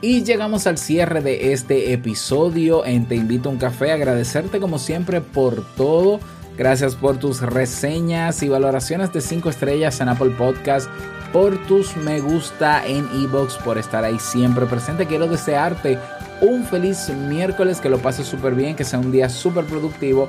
Y 0.00 0.22
llegamos 0.22 0.66
al 0.66 0.76
cierre 0.78 1.22
de 1.22 1.52
este 1.52 1.92
episodio 1.92 2.84
en 2.84 3.06
Te 3.06 3.14
invito 3.14 3.48
a 3.48 3.52
un 3.52 3.58
café. 3.58 3.92
Agradecerte 3.92 4.60
como 4.60 4.78
siempre 4.78 5.20
por 5.20 5.64
todo. 5.76 6.20
Gracias 6.56 6.94
por 6.94 7.16
tus 7.16 7.40
reseñas 7.40 8.42
y 8.42 8.48
valoraciones 8.48 9.12
de 9.12 9.20
5 9.20 9.50
estrellas 9.50 10.00
en 10.00 10.08
Apple 10.08 10.30
Podcast. 10.30 10.88
Por 11.32 11.66
tus 11.66 11.96
me 11.96 12.20
gusta 12.20 12.86
en 12.86 13.08
Evox, 13.24 13.56
por 13.56 13.76
estar 13.76 14.04
ahí 14.04 14.18
siempre 14.20 14.66
presente. 14.66 15.06
Quiero 15.06 15.26
desearte 15.26 15.98
un 16.40 16.64
feliz 16.64 17.08
miércoles, 17.08 17.80
que 17.80 17.88
lo 17.88 17.98
pases 17.98 18.28
súper 18.28 18.54
bien, 18.54 18.76
que 18.76 18.84
sea 18.84 19.00
un 19.00 19.10
día 19.10 19.28
súper 19.28 19.64
productivo. 19.64 20.28